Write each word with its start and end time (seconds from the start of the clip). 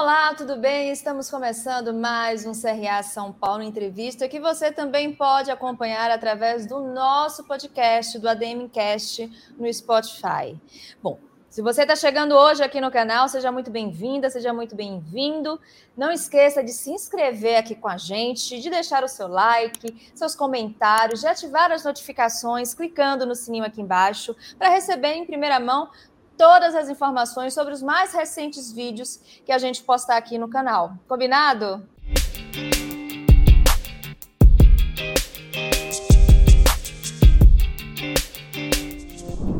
Olá, 0.00 0.32
tudo 0.32 0.54
bem? 0.54 0.92
Estamos 0.92 1.28
começando 1.28 1.92
mais 1.92 2.46
um 2.46 2.52
CRA 2.52 3.02
São 3.02 3.32
Paulo 3.32 3.64
Entrevista 3.64 4.28
que 4.28 4.38
você 4.38 4.70
também 4.70 5.12
pode 5.12 5.50
acompanhar 5.50 6.08
através 6.08 6.66
do 6.66 6.78
nosso 6.78 7.42
podcast, 7.42 8.16
do 8.16 8.28
ADMcast, 8.28 9.28
no 9.58 9.74
Spotify. 9.74 10.56
Bom, 11.02 11.18
se 11.50 11.62
você 11.62 11.82
está 11.82 11.96
chegando 11.96 12.36
hoje 12.36 12.62
aqui 12.62 12.78
no 12.80 12.90
canal, 12.90 13.26
seja 13.26 13.50
muito 13.50 13.70
bem-vinda, 13.70 14.30
seja 14.30 14.52
muito 14.52 14.76
bem-vindo. 14.76 15.58
Não 15.96 16.12
esqueça 16.12 16.62
de 16.62 16.70
se 16.70 16.90
inscrever 16.90 17.56
aqui 17.56 17.74
com 17.74 17.88
a 17.88 17.96
gente, 17.96 18.60
de 18.60 18.68
deixar 18.68 19.02
o 19.02 19.08
seu 19.08 19.26
like, 19.26 20.12
seus 20.14 20.36
comentários, 20.36 21.22
de 21.22 21.26
ativar 21.26 21.72
as 21.72 21.84
notificações, 21.84 22.74
clicando 22.74 23.24
no 23.24 23.34
sininho 23.34 23.64
aqui 23.64 23.80
embaixo, 23.80 24.36
para 24.58 24.68
receber 24.68 25.14
em 25.14 25.24
primeira 25.24 25.58
mão 25.58 25.90
todas 26.38 26.72
as 26.76 26.88
informações 26.88 27.52
sobre 27.52 27.74
os 27.74 27.82
mais 27.82 28.14
recentes 28.14 28.72
vídeos 28.72 29.16
que 29.44 29.50
a 29.50 29.58
gente 29.58 29.82
postar 29.82 30.16
aqui 30.16 30.38
no 30.38 30.48
canal. 30.48 30.92
Combinado? 31.08 31.84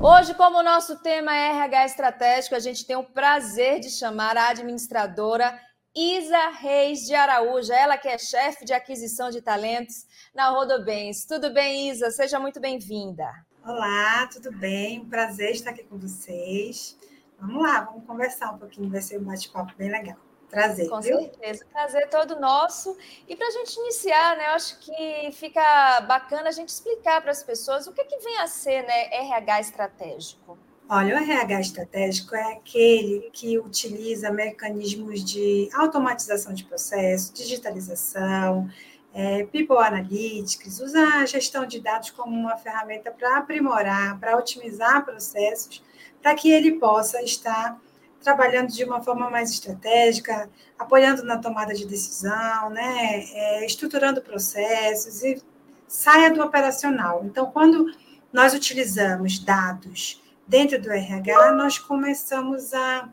Hoje, 0.00 0.32
como 0.34 0.58
o 0.58 0.62
nosso 0.62 1.02
tema 1.02 1.34
é 1.34 1.48
RH 1.48 1.86
estratégico, 1.86 2.54
a 2.54 2.60
gente 2.60 2.86
tem 2.86 2.94
o 2.94 3.02
prazer 3.02 3.80
de 3.80 3.90
chamar 3.90 4.36
a 4.36 4.50
administradora 4.50 5.60
Isa 5.94 6.50
Reis 6.50 7.00
de 7.00 7.14
Araújo, 7.16 7.72
ela 7.72 7.98
que 7.98 8.06
é 8.06 8.16
chefe 8.16 8.64
de 8.64 8.72
aquisição 8.72 9.30
de 9.30 9.42
talentos 9.42 10.06
na 10.32 10.50
Rodobens. 10.50 11.26
Tudo 11.26 11.52
bem, 11.52 11.90
Isa? 11.90 12.12
Seja 12.12 12.38
muito 12.38 12.60
bem-vinda. 12.60 13.26
Olá, 13.64 14.26
tudo 14.32 14.50
bem? 14.52 15.00
Um 15.00 15.08
prazer 15.08 15.50
estar 15.50 15.70
aqui 15.70 15.84
com 15.84 15.98
vocês. 15.98 16.96
Vamos 17.38 17.62
lá, 17.62 17.82
vamos 17.82 18.04
conversar 18.06 18.52
um 18.52 18.58
pouquinho, 18.58 18.90
vai 18.90 19.02
ser 19.02 19.18
um 19.18 19.24
bate-papo 19.24 19.74
bem 19.76 19.90
legal. 19.90 20.16
Prazer. 20.50 20.88
Com 20.88 21.00
viu? 21.00 21.18
certeza, 21.18 21.66
prazer 21.70 22.08
todo 22.08 22.40
nosso. 22.40 22.96
E 23.28 23.36
para 23.36 23.46
a 23.46 23.50
gente 23.50 23.76
iniciar, 23.80 24.36
né, 24.36 24.46
eu 24.46 24.52
acho 24.52 24.78
que 24.78 25.30
fica 25.32 26.00
bacana 26.02 26.48
a 26.48 26.52
gente 26.52 26.70
explicar 26.70 27.20
para 27.20 27.30
as 27.30 27.42
pessoas 27.42 27.86
o 27.86 27.92
que, 27.92 28.04
que 28.04 28.18
vem 28.18 28.38
a 28.38 28.46
ser 28.46 28.82
né, 28.84 29.08
RH 29.12 29.60
estratégico. 29.60 30.58
Olha, 30.88 31.16
o 31.16 31.18
RH 31.18 31.60
estratégico 31.60 32.34
é 32.34 32.52
aquele 32.54 33.28
que 33.30 33.58
utiliza 33.58 34.30
mecanismos 34.30 35.22
de 35.22 35.68
automatização 35.74 36.54
de 36.54 36.64
processo, 36.64 37.34
digitalização, 37.34 38.70
é, 39.14 39.44
People 39.44 39.78
Analytics, 39.78 40.80
usa 40.80 41.00
a 41.16 41.26
gestão 41.26 41.66
de 41.66 41.80
dados 41.80 42.10
como 42.10 42.34
uma 42.34 42.56
ferramenta 42.56 43.10
para 43.10 43.38
aprimorar, 43.38 44.18
para 44.18 44.36
otimizar 44.36 45.04
processos, 45.04 45.82
para 46.22 46.34
que 46.34 46.50
ele 46.50 46.72
possa 46.72 47.22
estar 47.22 47.78
trabalhando 48.22 48.72
de 48.72 48.84
uma 48.84 49.00
forma 49.00 49.30
mais 49.30 49.50
estratégica, 49.50 50.50
apoiando 50.78 51.22
na 51.24 51.38
tomada 51.38 51.72
de 51.72 51.86
decisão, 51.86 52.70
né, 52.70 53.24
é, 53.32 53.66
estruturando 53.66 54.20
processos 54.20 55.22
e 55.22 55.42
saia 55.86 56.30
do 56.30 56.42
operacional. 56.42 57.22
Então, 57.24 57.50
quando 57.50 57.86
nós 58.32 58.52
utilizamos 58.52 59.38
dados 59.38 60.22
dentro 60.46 60.80
do 60.80 60.90
RH, 60.90 61.52
nós 61.52 61.78
começamos 61.78 62.74
a 62.74 63.08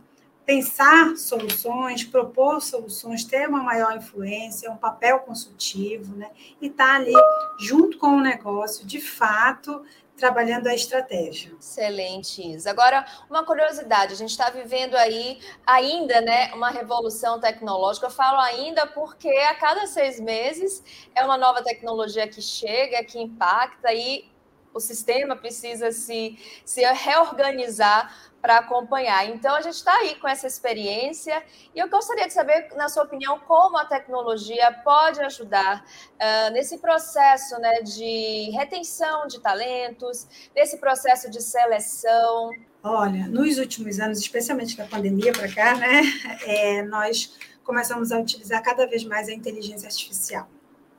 pensar 0.45 1.15
soluções, 1.17 2.03
propor 2.03 2.61
soluções, 2.61 3.23
ter 3.23 3.49
uma 3.49 3.63
maior 3.63 3.97
influência, 3.97 4.71
um 4.71 4.77
papel 4.77 5.19
consultivo, 5.19 6.15
né? 6.15 6.29
E 6.61 6.67
estar 6.67 6.85
tá 6.87 6.95
ali 6.95 7.13
junto 7.59 7.97
com 7.97 8.17
o 8.17 8.21
negócio, 8.21 8.85
de 8.85 9.01
fato, 9.01 9.83
trabalhando 10.15 10.67
a 10.67 10.73
estratégia. 10.73 11.53
Excelente, 11.59 12.41
Isa. 12.41 12.69
Agora, 12.69 13.05
uma 13.29 13.43
curiosidade, 13.43 14.13
a 14.13 14.15
gente 14.15 14.29
está 14.29 14.49
vivendo 14.49 14.95
aí 14.95 15.39
ainda, 15.65 16.21
né, 16.21 16.53
uma 16.53 16.69
revolução 16.69 17.39
tecnológica. 17.39 18.07
Eu 18.07 18.11
falo 18.11 18.39
ainda 18.39 18.87
porque 18.87 19.27
a 19.27 19.55
cada 19.55 19.87
seis 19.87 20.19
meses 20.19 20.83
é 21.13 21.23
uma 21.25 21.37
nova 21.37 21.61
tecnologia 21.61 22.27
que 22.27 22.41
chega, 22.41 23.03
que 23.03 23.19
impacta 23.19 23.93
e 23.93 24.29
o 24.75 24.79
sistema 24.81 25.37
precisa 25.37 25.89
se, 25.91 26.37
se 26.65 26.81
reorganizar 26.81 28.13
para 28.41 28.57
acompanhar. 28.57 29.27
Então, 29.27 29.55
a 29.55 29.61
gente 29.61 29.75
está 29.75 29.91
aí 29.95 30.15
com 30.15 30.27
essa 30.27 30.45
experiência 30.45 31.41
e 31.73 31.79
eu 31.79 31.89
gostaria 31.89 32.27
de 32.27 32.33
saber, 32.33 32.67
na 32.75 32.89
sua 32.89 33.03
opinião, 33.03 33.39
como 33.39 33.77
a 33.77 33.85
tecnologia 33.85 34.71
pode 34.83 35.19
ajudar 35.21 35.83
uh, 35.83 36.53
nesse 36.53 36.77
processo 36.77 37.57
né, 37.59 37.81
de 37.81 38.51
retenção 38.51 39.25
de 39.25 39.39
talentos, 39.39 40.27
nesse 40.53 40.77
processo 40.77 41.31
de 41.31 41.41
seleção. 41.41 42.51
Olha, 42.83 43.27
nos 43.27 43.57
últimos 43.57 43.99
anos, 43.99 44.19
especialmente 44.19 44.77
da 44.77 44.85
pandemia 44.85 45.31
para 45.31 45.51
cá, 45.51 45.75
né, 45.75 46.01
é, 46.45 46.83
nós 46.83 47.35
começamos 47.63 48.11
a 48.11 48.19
utilizar 48.19 48.61
cada 48.61 48.85
vez 48.85 49.03
mais 49.05 49.27
a 49.27 49.33
inteligência 49.33 49.87
artificial. 49.87 50.47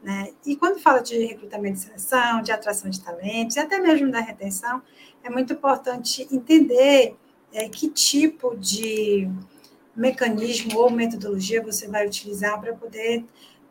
Né? 0.06 0.32
E 0.46 0.54
quando 0.54 0.78
fala 0.78 1.00
de 1.00 1.18
recrutamento 1.18 1.78
e 1.78 1.80
seleção, 1.80 2.40
de 2.40 2.52
atração 2.52 2.88
de 2.88 3.00
talentos, 3.00 3.56
e 3.56 3.58
até 3.58 3.80
mesmo 3.80 4.08
da 4.08 4.20
retenção, 4.20 4.80
é 5.20 5.28
muito 5.28 5.52
importante 5.52 6.28
entender 6.30 7.16
é, 7.52 7.68
que 7.68 7.88
tipo 7.88 8.56
de 8.56 9.28
mecanismo 9.96 10.78
ou 10.78 10.90
metodologia 10.90 11.60
você 11.60 11.88
vai 11.88 12.06
utilizar 12.06 12.60
para 12.60 12.72
poder 12.72 13.24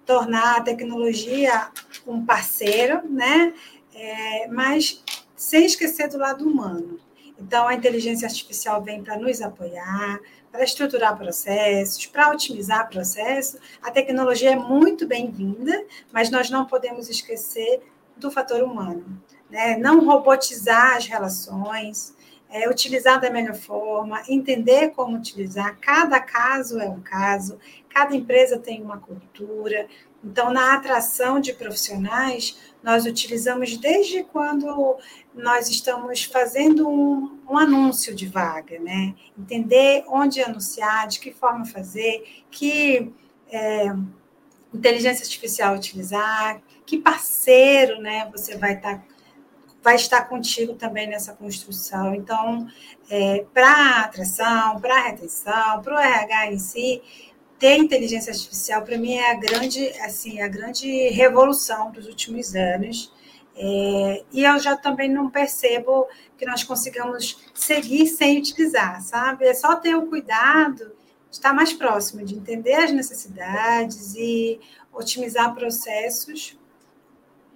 tornar 0.05 0.57
a 0.57 0.61
tecnologia 0.61 1.69
um 2.05 2.25
parceiro, 2.25 3.09
né? 3.09 3.53
É, 3.93 4.49
mas 4.49 5.01
sem 5.37 5.65
esquecer 5.65 6.09
do 6.09 6.17
lado 6.17 6.45
humano. 6.45 6.99
Então, 7.37 7.67
a 7.67 7.73
inteligência 7.73 8.27
artificial 8.27 8.81
vem 8.81 9.03
para 9.03 9.17
nos 9.17 9.41
apoiar, 9.41 10.19
para 10.51 10.63
estruturar 10.63 11.17
processos, 11.17 12.05
para 12.05 12.31
otimizar 12.31 12.89
processos. 12.89 13.59
A 13.81 13.91
tecnologia 13.91 14.51
é 14.51 14.55
muito 14.55 15.05
bem-vinda, 15.05 15.85
mas 16.13 16.29
nós 16.29 16.49
não 16.49 16.65
podemos 16.65 17.09
esquecer 17.09 17.81
do 18.15 18.31
fator 18.31 18.63
humano. 18.63 19.21
Né? 19.49 19.77
Não 19.77 20.05
robotizar 20.05 20.95
as 20.95 21.07
relações, 21.07 22.15
é, 22.49 22.69
utilizar 22.69 23.19
da 23.19 23.29
melhor 23.29 23.55
forma, 23.55 24.21
entender 24.29 24.91
como 24.91 25.17
utilizar. 25.17 25.77
Cada 25.81 26.21
caso 26.21 26.79
é 26.79 26.87
um 26.87 27.01
caso, 27.01 27.59
cada 27.89 28.15
empresa 28.15 28.57
tem 28.57 28.81
uma 28.81 28.97
cultura. 28.97 29.87
Então, 30.25 30.51
na 30.51 30.73
atração 30.73 31.39
de 31.39 31.53
profissionais, 31.53 32.57
nós 32.81 33.05
utilizamos 33.05 33.77
desde 33.77 34.23
quando 34.23 34.97
nós 35.35 35.69
estamos 35.69 36.23
fazendo 36.23 36.89
um, 36.89 37.39
um 37.47 37.57
anúncio 37.59 38.15
de 38.15 38.25
vaga, 38.27 38.79
né? 38.79 39.13
Entender 39.37 40.03
onde 40.07 40.41
anunciar, 40.41 41.07
de 41.07 41.19
que 41.19 41.31
forma 41.31 41.63
fazer, 41.63 42.43
que 42.49 43.13
é, 43.51 43.85
inteligência 44.73 45.23
artificial 45.23 45.75
utilizar, 45.75 46.59
que 46.87 46.97
parceiro, 46.97 48.01
né? 48.01 48.27
Você 48.31 48.57
vai 48.57 48.73
estar 48.73 48.97
tá 48.97 49.15
vai 49.83 49.95
estar 49.97 50.23
contigo 50.23 50.73
também 50.73 51.05
nessa 51.07 51.33
construção. 51.33 52.15
Então, 52.15 52.67
é, 53.07 53.45
para 53.53 53.99
atração, 53.99 54.81
para 54.81 55.03
retenção, 55.03 55.79
para 55.83 55.95
o 55.95 55.99
RH 55.99 56.51
em 56.51 56.57
si, 56.57 57.03
ter 57.65 57.79
inteligência 57.79 58.31
artificial 58.31 58.83
para 58.83 58.95
mim 58.95 59.15
é 59.15 59.31
a 59.31 59.33
grande, 59.33 59.87
assim, 60.01 60.39
a 60.39 60.47
grande 60.47 61.09
revolução 61.09 61.89
dos 61.89 62.05
últimos 62.05 62.53
anos. 62.55 63.11
É, 63.57 64.23
e 64.31 64.43
eu 64.43 64.59
já 64.59 64.77
também 64.77 65.09
não 65.09 65.31
percebo 65.31 66.07
que 66.37 66.45
nós 66.45 66.63
consigamos 66.63 67.43
seguir 67.55 68.05
sem 68.05 68.37
utilizar, 68.37 69.01
sabe? 69.01 69.45
É 69.45 69.53
só 69.55 69.75
ter 69.77 69.95
o 69.95 70.05
cuidado 70.05 70.91
de 71.27 71.37
estar 71.37 71.53
mais 71.53 71.73
próximo, 71.73 72.23
de 72.23 72.35
entender 72.35 72.75
as 72.75 72.91
necessidades 72.91 74.13
e 74.13 74.59
otimizar 74.93 75.55
processos 75.55 76.55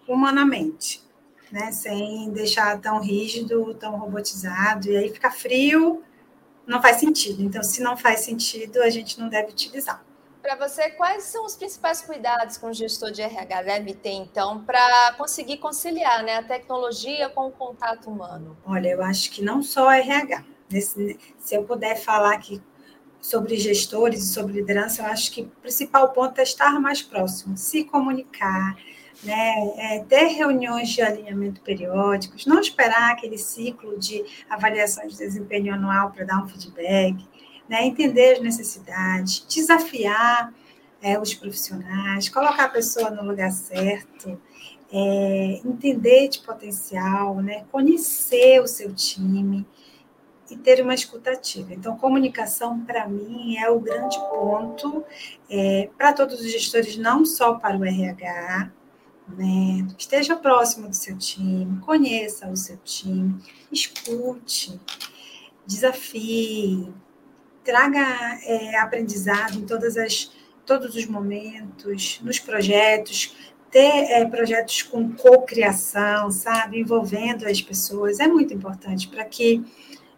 humanamente 0.08 1.08
né? 1.52 1.72
Sem 1.72 2.32
deixar 2.32 2.80
tão 2.80 3.00
rígido, 3.02 3.74
tão 3.76 3.98
robotizado, 3.98 4.88
e 4.88 4.98
aí 4.98 5.10
fica 5.10 5.32
frio, 5.32 6.04
não 6.70 6.82
faz 6.82 6.98
sentido. 6.98 7.44
Então, 7.44 7.64
se 7.64 7.82
não 7.82 7.98
faz 7.98 8.22
sentido, 8.22 8.82
a 8.82 8.90
gente 8.90 9.20
não 9.20 9.28
deve 9.28 9.52
utilizar. 9.52 10.06
Para 10.42 10.56
você, 10.56 10.90
quais 10.92 11.24
são 11.24 11.46
os 11.46 11.56
principais 11.56 12.02
cuidados 12.02 12.58
que 12.58 12.66
um 12.66 12.74
gestor 12.74 13.12
de 13.12 13.22
RH 13.22 13.64
deve 13.64 13.94
ter, 13.94 14.12
então, 14.12 14.64
para 14.64 15.14
conseguir 15.18 15.58
conciliar 15.58 16.24
né, 16.24 16.38
a 16.38 16.44
tecnologia 16.44 17.28
com 17.30 17.48
o 17.48 17.52
contato 17.52 18.10
humano? 18.10 18.56
Olha, 18.66 18.88
eu 18.90 19.04
acho 19.04 19.32
que 19.32 19.42
não 19.42 19.62
só 19.62 19.92
RH. 19.92 20.46
Nesse, 20.72 21.20
se 21.40 21.56
eu 21.56 21.64
puder 21.64 21.96
falar 21.96 22.36
aqui 22.36 22.62
sobre 23.20 23.58
gestores 23.58 24.24
e 24.24 24.34
sobre 24.34 24.54
liderança, 24.54 25.02
eu 25.02 25.08
acho 25.08 25.32
que 25.32 25.42
o 25.42 25.48
principal 25.62 26.14
ponto 26.14 26.40
é 26.40 26.44
estar 26.44 26.80
mais 26.80 27.02
próximo, 27.02 27.58
se 27.58 27.84
comunicar, 27.84 28.78
né, 29.24 29.74
é, 29.78 30.00
ter 30.08 30.28
reuniões 30.28 30.90
de 30.90 31.02
alinhamento 31.02 31.62
periódicos, 31.62 32.46
não 32.46 32.60
esperar 32.60 33.12
aquele 33.12 33.38
ciclo 33.38 33.98
de 33.98 34.24
avaliação 34.50 35.08
de 35.08 35.18
desempenho 35.18 35.74
anual 35.74 36.12
para 36.12 36.26
dar 36.26 36.44
um 36.44 36.48
feedback, 36.48 37.18
né, 37.68 37.86
entender 37.86 38.34
as 38.34 38.42
necessidades, 38.42 39.46
desafiar 39.48 40.54
é, 41.02 41.20
os 41.20 41.34
profissionais, 41.34 42.30
colocar 42.30 42.66
a 42.66 42.70
pessoa 42.70 43.10
no 43.10 43.24
lugar 43.24 43.52
certo, 43.52 44.40
é, 44.92 45.62
entender 45.66 46.30
de 46.30 46.40
potencial, 46.40 47.36
né, 47.36 47.66
conhecer 47.72 48.60
o 48.62 48.68
seu 48.68 48.94
time, 48.94 49.66
e 50.52 50.58
ter 50.58 50.82
uma 50.82 50.94
escutativa. 50.94 51.74
Então, 51.74 51.96
comunicação, 51.98 52.80
para 52.80 53.08
mim, 53.08 53.58
é 53.58 53.70
o 53.70 53.80
grande 53.80 54.18
ponto 54.18 55.04
é, 55.50 55.90
para 55.98 56.14
todos 56.14 56.40
os 56.40 56.52
gestores, 56.52 56.98
não 56.98 57.24
só 57.24 57.54
para 57.54 57.78
o 57.78 57.86
RH, 57.86 58.72
né? 59.38 59.88
esteja 59.98 60.36
próximo 60.36 60.88
do 60.88 60.96
seu 60.96 61.18
time, 61.18 61.80
conheça 61.82 62.50
o 62.50 62.56
seu 62.56 62.78
time, 62.78 63.42
escute, 63.72 64.80
desafie, 65.66 66.94
traga 67.64 68.00
é, 68.44 68.78
aprendizado 68.78 69.58
em 69.58 69.66
todas 69.66 69.98
as, 69.98 70.32
todos 70.66 70.96
os 70.96 71.06
momentos, 71.06 72.20
nos 72.24 72.40
projetos, 72.40 73.36
ter 73.72 74.12
é, 74.12 74.26
projetos 74.26 74.82
com 74.82 75.12
cocriação, 75.12 76.32
sabe, 76.32 76.80
envolvendo 76.80 77.48
as 77.48 77.62
pessoas, 77.62 78.20
é 78.20 78.28
muito 78.28 78.54
importante 78.54 79.08
para 79.08 79.24
que 79.24 79.64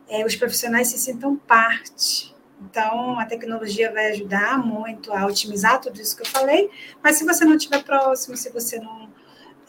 é, 0.07 0.25
os 0.25 0.35
profissionais 0.35 0.87
se 0.87 0.97
sintam 0.97 1.35
parte. 1.35 2.31
Então, 2.61 3.19
a 3.19 3.25
tecnologia 3.25 3.91
vai 3.91 4.11
ajudar 4.11 4.57
muito 4.59 5.11
a 5.11 5.25
otimizar 5.25 5.81
tudo 5.81 5.99
isso 5.99 6.15
que 6.15 6.21
eu 6.21 6.27
falei, 6.27 6.69
mas 7.03 7.17
se 7.17 7.25
você 7.25 7.43
não 7.43 7.55
estiver 7.55 7.83
próximo, 7.83 8.37
se 8.37 8.51
você 8.51 8.79
não 8.79 9.00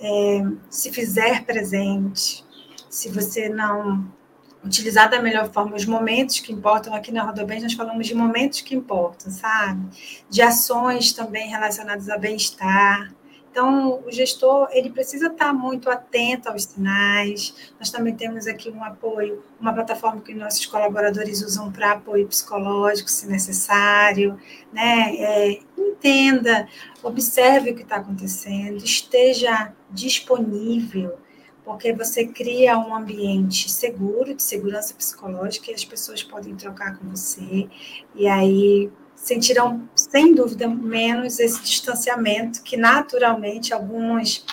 é, 0.02 0.43
se 0.69 0.90
fizer 0.93 1.44
presente, 1.44 2.44
se 2.90 3.08
você 3.08 3.49
não 3.49 4.12
utilizar 4.64 5.10
da 5.10 5.20
melhor 5.20 5.50
forma 5.52 5.76
os 5.76 5.84
momentos 5.84 6.40
que 6.40 6.52
importam. 6.52 6.94
Aqui 6.94 7.10
na 7.12 7.22
Rodobens 7.22 7.62
nós 7.62 7.72
falamos 7.72 8.06
de 8.06 8.14
momentos 8.14 8.60
que 8.60 8.75
importam, 8.75 9.31
sabe? 9.31 9.87
De 10.28 10.43
ações 10.43 11.12
também 11.12 11.49
relacionadas 11.49 12.08
ao 12.08 12.19
bem-estar. 12.19 13.12
Então, 13.52 14.02
o 14.06 14.10
gestor 14.10 14.66
ele 14.72 14.88
precisa 14.88 15.26
estar 15.26 15.52
muito 15.52 15.90
atento 15.90 16.49
aos 16.49 16.64
sinais. 16.64 17.72
Nós 17.78 17.90
também 17.90 18.16
temos 18.16 18.46
aqui 18.46 18.70
um 18.70 18.82
apoio, 18.82 19.44
uma 19.60 19.75
plataforma 19.75 20.22
que 20.22 20.32
nossos 20.32 20.64
colaboradores 20.64 21.43
usam 21.43 21.70
para 21.70 21.93
apoio 21.93 22.26
psicológico, 22.26 23.10
se 23.10 23.28
necessário. 23.28 24.40
Né? 24.72 25.16
É, 25.19 25.60
entenda, 25.76 26.66
observe 27.02 27.72
o 27.72 27.76
que 27.76 27.82
está 27.82 27.96
acontecendo, 27.96 28.82
esteja 28.82 29.75
disponível 29.90 31.19
porque 31.64 31.93
você 31.93 32.26
cria 32.26 32.76
um 32.76 32.93
ambiente 32.93 33.70
seguro, 33.70 34.34
de 34.34 34.43
segurança 34.43 34.94
psicológica, 34.94 35.70
e 35.70 35.75
as 35.75 35.84
pessoas 35.84 36.20
podem 36.20 36.56
trocar 36.56 36.99
com 36.99 37.08
você, 37.08 37.69
e 38.16 38.26
aí 38.26 38.90
sentirão, 39.22 39.88
sem 39.94 40.34
dúvida, 40.34 40.69
menos 40.69 41.38
esse 41.38 41.62
distanciamento 41.62 42.60
que 42.62 42.76
naturalmente 42.76 43.72
alguns, 43.72 44.44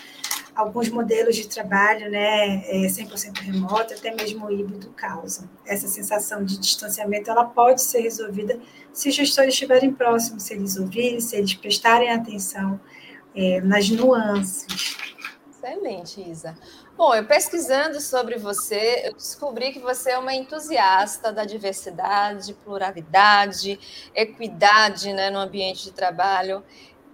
alguns 0.56 0.90
modelos 0.90 1.36
de 1.36 1.48
trabalho, 1.48 2.10
né, 2.12 2.62
100% 2.88 3.40
é, 3.40 3.42
remoto, 3.42 3.96
até 3.96 4.14
mesmo 4.14 4.50
híbrido, 4.52 4.92
causam. 4.96 5.50
Essa 5.66 5.88
sensação 5.88 6.46
de 6.46 6.60
distanciamento, 6.60 7.32
ela 7.32 7.46
pode 7.46 7.82
ser 7.82 8.02
resolvida 8.02 8.60
se 8.94 9.10
os 9.10 9.16
gestores 9.16 9.56
estiverem 9.56 9.92
próximos, 9.92 10.44
se 10.44 10.54
eles 10.54 10.78
ouvirem, 10.78 11.20
se 11.20 11.36
eles 11.36 11.56
prestarem 11.56 12.12
atenção 12.12 12.80
é, 13.36 13.60
nas 13.62 13.90
nuances. 13.90 14.96
Excelente, 15.52 16.22
Isa. 16.30 16.56
Bom, 17.00 17.16
eu 17.16 17.26
pesquisando 17.26 18.02
sobre 18.02 18.38
você, 18.38 19.04
eu 19.06 19.14
descobri 19.14 19.72
que 19.72 19.80
você 19.80 20.12
é 20.12 20.18
uma 20.18 20.34
entusiasta 20.34 21.32
da 21.32 21.46
diversidade, 21.46 22.54
pluralidade, 22.56 23.80
equidade 24.14 25.14
né, 25.14 25.30
no 25.30 25.40
ambiente 25.40 25.86
de 25.86 25.94
trabalho. 25.94 26.62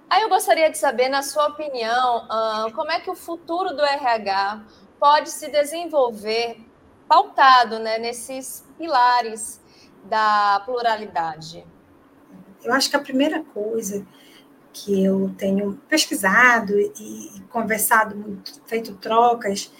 Aí 0.09 0.23
eu 0.23 0.27
gostaria 0.27 0.71
de 0.71 0.77
saber, 0.79 1.07
na 1.07 1.21
sua 1.21 1.49
opinião, 1.49 2.27
como 2.73 2.91
é 2.91 2.99
que 2.99 3.11
o 3.11 3.15
futuro 3.15 3.75
do 3.75 3.85
RH 3.85 4.65
pode 4.99 5.29
se 5.29 5.51
desenvolver 5.51 6.57
pautado 7.07 7.77
né, 7.77 7.99
nesses 7.99 8.67
pilares 8.79 9.61
da 10.05 10.63
pluralidade? 10.65 11.63
Eu 12.63 12.73
acho 12.73 12.89
que 12.89 12.95
a 12.95 13.01
primeira 13.01 13.43
coisa 13.43 14.03
que 14.75 15.05
eu 15.05 15.33
tenho 15.37 15.79
pesquisado 15.87 16.77
e 16.77 17.41
conversado 17.49 18.13
muito, 18.13 18.61
feito 18.65 18.93
trocas, 18.95 19.71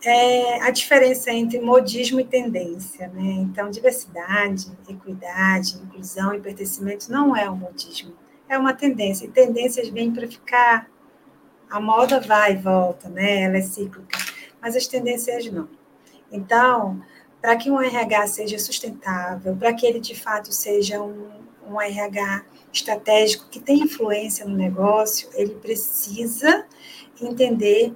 é 0.00 0.62
a 0.62 0.70
diferença 0.70 1.32
entre 1.32 1.58
modismo 1.60 2.20
e 2.20 2.24
tendência, 2.24 3.08
né? 3.08 3.32
Então, 3.40 3.68
diversidade, 3.68 4.70
equidade, 4.88 5.76
inclusão 5.82 6.32
e 6.34 6.40
pertencimento 6.40 7.10
não 7.10 7.34
é 7.34 7.50
um 7.50 7.56
modismo, 7.56 8.14
é 8.48 8.56
uma 8.56 8.72
tendência. 8.72 9.24
E 9.24 9.28
tendências 9.28 9.88
vêm 9.88 10.12
para 10.12 10.28
ficar. 10.28 10.88
A 11.68 11.80
moda 11.80 12.20
vai 12.20 12.52
e 12.52 12.56
volta, 12.56 13.08
né? 13.08 13.42
Ela 13.42 13.56
é 13.56 13.62
cíclica, 13.62 14.16
mas 14.62 14.76
as 14.76 14.86
tendências 14.86 15.50
não. 15.50 15.68
Então, 16.30 17.02
para 17.42 17.56
que 17.56 17.72
um 17.72 17.80
RH 17.80 18.28
seja 18.28 18.58
sustentável, 18.60 19.56
para 19.56 19.74
que 19.74 19.84
ele 19.84 19.98
de 19.98 20.14
fato 20.14 20.52
seja 20.52 21.02
um, 21.02 21.28
um 21.68 21.80
RH 21.80 22.44
estratégico 22.72 23.46
que 23.50 23.60
tem 23.60 23.80
influência 23.80 24.46
no 24.46 24.56
negócio, 24.56 25.28
ele 25.34 25.54
precisa 25.54 26.66
entender 27.20 27.94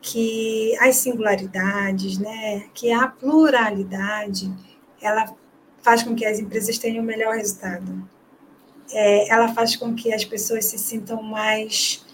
que 0.00 0.76
as 0.80 0.96
singularidades, 0.96 2.18
né, 2.18 2.68
que 2.74 2.90
a 2.92 3.08
pluralidade, 3.08 4.52
ela 5.00 5.34
faz 5.82 6.02
com 6.02 6.14
que 6.14 6.24
as 6.24 6.38
empresas 6.38 6.78
tenham 6.78 7.02
o 7.02 7.06
melhor 7.06 7.36
resultado. 7.36 8.08
É, 8.90 9.28
ela 9.28 9.48
faz 9.52 9.76
com 9.76 9.94
que 9.94 10.12
as 10.12 10.24
pessoas 10.24 10.66
se 10.66 10.78
sintam 10.78 11.22
mais 11.22 12.04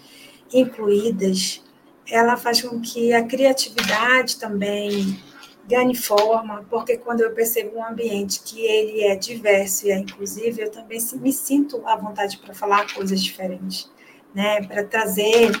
incluídas, 0.53 1.63
ela 2.07 2.37
faz 2.37 2.61
com 2.61 2.79
que 2.81 3.13
a 3.13 3.23
criatividade 3.23 4.37
também 4.37 5.19
ganhe 5.67 5.95
forma, 5.95 6.65
porque 6.69 6.97
quando 6.97 7.21
eu 7.21 7.31
percebo 7.31 7.77
um 7.77 7.85
ambiente 7.85 8.41
que 8.41 8.61
ele 8.61 9.03
é 9.03 9.15
diverso 9.15 9.87
e 9.87 9.91
é 9.91 9.97
inclusivo, 9.97 10.61
eu 10.61 10.71
também 10.71 10.99
me 11.15 11.33
sinto 11.33 11.81
à 11.87 11.95
vontade 11.95 12.37
para 12.37 12.53
falar 12.53 12.93
coisas 12.93 13.21
diferentes, 13.21 13.91
né? 14.33 14.61
Para 14.67 14.83
trazer 14.83 15.51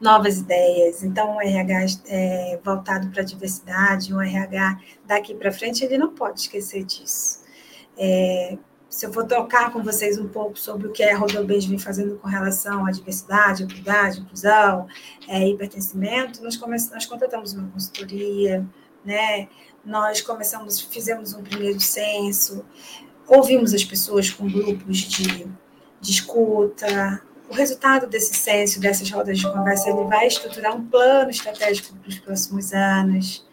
novas 0.00 0.38
ideias. 0.38 1.02
Então, 1.02 1.36
um 1.36 1.40
RH 1.40 1.86
é, 2.06 2.60
voltado 2.64 3.08
para 3.10 3.22
a 3.22 3.24
diversidade, 3.24 4.14
um 4.14 4.20
RH 4.20 4.80
daqui 5.06 5.34
para 5.34 5.52
frente, 5.52 5.84
ele 5.84 5.98
não 5.98 6.14
pode 6.14 6.40
esquecer 6.40 6.84
disso. 6.84 7.42
É, 7.96 8.58
se 8.88 9.06
eu 9.06 9.12
for 9.12 9.26
tocar 9.26 9.72
com 9.72 9.82
vocês 9.82 10.18
um 10.18 10.28
pouco 10.28 10.56
sobre 10.58 10.86
o 10.86 10.92
que 10.92 11.02
a 11.02 11.16
Rodobês 11.16 11.64
vem 11.64 11.78
fazendo 11.78 12.16
com 12.16 12.28
relação 12.28 12.86
à 12.86 12.90
diversidade, 12.92 13.64
equidade, 13.64 14.20
inclusão 14.20 14.86
é, 15.28 15.48
e 15.48 15.56
pertencimento, 15.56 16.42
nós, 16.42 16.56
nós 16.90 17.04
contratamos 17.04 17.54
uma 17.54 17.68
consultoria, 17.70 18.64
né? 19.04 19.48
Nós 19.84 20.20
começamos, 20.20 20.80
fizemos 20.80 21.34
um 21.34 21.42
primeiro 21.42 21.78
censo, 21.80 22.64
ouvimos 23.26 23.74
as 23.74 23.84
pessoas 23.84 24.30
com 24.30 24.48
grupos 24.48 24.98
de, 24.98 25.46
de 26.00 26.10
escuta. 26.10 27.22
O 27.48 27.54
resultado 27.54 28.06
desse 28.06 28.34
censo, 28.34 28.80
dessas 28.80 29.10
rodas 29.10 29.38
de 29.38 29.50
conversa, 29.50 29.90
ele 29.90 30.04
vai 30.04 30.26
estruturar 30.26 30.74
um 30.74 30.86
plano 30.86 31.30
estratégico 31.30 31.94
para 31.96 32.08
os 32.08 32.18
próximos 32.18 32.72
anos, 32.72 33.46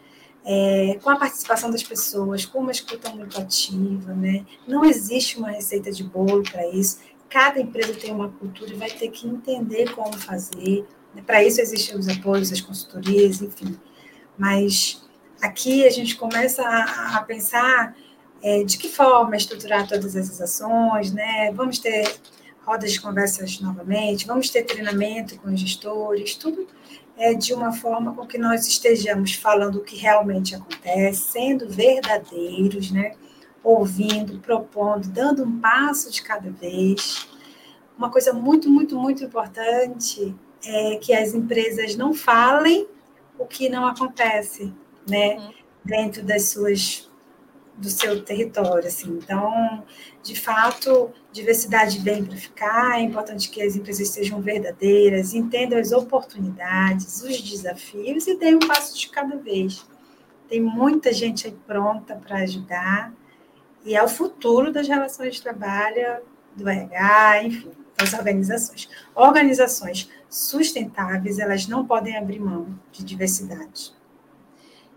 é, 0.44 0.98
com 1.02 1.10
a 1.10 1.16
participação 1.16 1.70
das 1.70 1.82
pessoas, 1.82 2.44
com 2.44 2.60
uma 2.60 2.72
escuta 2.72 3.10
muito 3.10 3.38
ativa, 3.38 4.12
né? 4.14 4.44
Não 4.66 4.84
existe 4.84 5.38
uma 5.38 5.50
receita 5.50 5.92
de 5.92 6.02
bolo 6.02 6.42
para 6.42 6.66
isso. 6.68 6.98
Cada 7.28 7.60
empresa 7.60 7.94
tem 7.94 8.10
uma 8.10 8.28
cultura 8.28 8.72
e 8.72 8.76
vai 8.76 8.90
ter 8.90 9.08
que 9.08 9.26
entender 9.26 9.94
como 9.94 10.18
fazer. 10.18 10.86
Para 11.26 11.44
isso 11.44 11.60
existem 11.60 11.96
os 11.96 12.08
apoios, 12.08 12.50
as 12.50 12.60
consultorias, 12.60 13.40
enfim. 13.40 13.78
Mas 14.36 15.02
aqui 15.42 15.84
a 15.84 15.90
gente 15.90 16.16
começa 16.16 16.62
a, 16.62 17.20
pensar 17.22 17.96
é, 18.40 18.62
de 18.62 18.78
que 18.78 18.88
forma 18.88 19.36
estruturar 19.36 19.88
todas 19.88 20.14
essas 20.14 20.40
ações, 20.40 21.12
né? 21.12 21.50
Vamos 21.52 21.80
ter 21.80 22.14
rodas 22.64 22.92
de 22.92 23.00
conversas 23.00 23.60
novamente, 23.60 24.24
vamos 24.24 24.48
ter 24.48 24.62
treinamento 24.62 25.36
com 25.40 25.52
os 25.52 25.60
gestores, 25.60 26.36
tudo 26.36 26.66
é 27.16 27.34
de 27.34 27.52
uma 27.52 27.72
forma 27.72 28.14
com 28.14 28.26
que 28.26 28.38
nós 28.38 28.66
estejamos 28.66 29.34
falando 29.34 29.76
o 29.76 29.84
que 29.84 29.96
realmente 29.96 30.54
acontece, 30.54 31.32
sendo 31.32 31.68
verdadeiros, 31.68 32.90
né? 32.90 33.14
Ouvindo, 33.62 34.38
propondo, 34.38 35.08
dando 35.08 35.44
um 35.44 35.60
passo 35.60 36.10
de 36.10 36.22
cada 36.22 36.50
vez. 36.50 37.28
Uma 37.98 38.10
coisa 38.10 38.32
muito, 38.32 38.70
muito, 38.70 38.96
muito 38.96 39.24
importante 39.24 40.34
é 40.64 40.96
que 40.96 41.12
as 41.12 41.34
empresas 41.34 41.96
não 41.96 42.14
falem 42.14 42.86
o 43.38 43.46
que 43.46 43.68
não 43.68 43.86
acontece, 43.86 44.72
né, 45.08 45.36
uhum. 45.36 45.52
dentro 45.84 46.22
das 46.22 46.44
suas 46.44 47.10
do 47.76 47.88
seu 47.88 48.22
território, 48.22 48.86
assim. 48.86 49.18
Então, 49.22 49.82
de 50.22 50.38
fato, 50.38 51.10
diversidade 51.32 51.98
vem 51.98 52.24
para 52.24 52.36
ficar. 52.36 52.98
É 52.98 53.02
importante 53.02 53.50
que 53.50 53.62
as 53.62 53.74
empresas 53.74 54.08
sejam 54.08 54.40
verdadeiras, 54.40 55.34
entendam 55.34 55.78
as 55.78 55.90
oportunidades, 55.90 57.22
os 57.22 57.40
desafios 57.40 58.26
e 58.26 58.36
deem 58.36 58.56
um 58.56 58.60
passo 58.60 58.96
de 58.96 59.08
cada 59.08 59.36
vez. 59.36 59.86
Tem 60.48 60.60
muita 60.60 61.12
gente 61.12 61.46
aí 61.46 61.56
pronta 61.66 62.14
para 62.14 62.38
ajudar 62.40 63.12
e 63.84 63.96
é 63.96 64.02
o 64.02 64.08
futuro 64.08 64.72
das 64.72 64.86
relações 64.86 65.36
de 65.36 65.42
trabalho, 65.42 66.22
do 66.54 66.68
RH, 66.68 67.44
enfim, 67.44 67.70
das 67.96 68.12
organizações. 68.12 68.88
Organizações 69.14 70.10
sustentáveis, 70.28 71.38
elas 71.38 71.66
não 71.66 71.86
podem 71.86 72.16
abrir 72.16 72.38
mão 72.38 72.78
de 72.92 73.02
diversidade. 73.02 73.92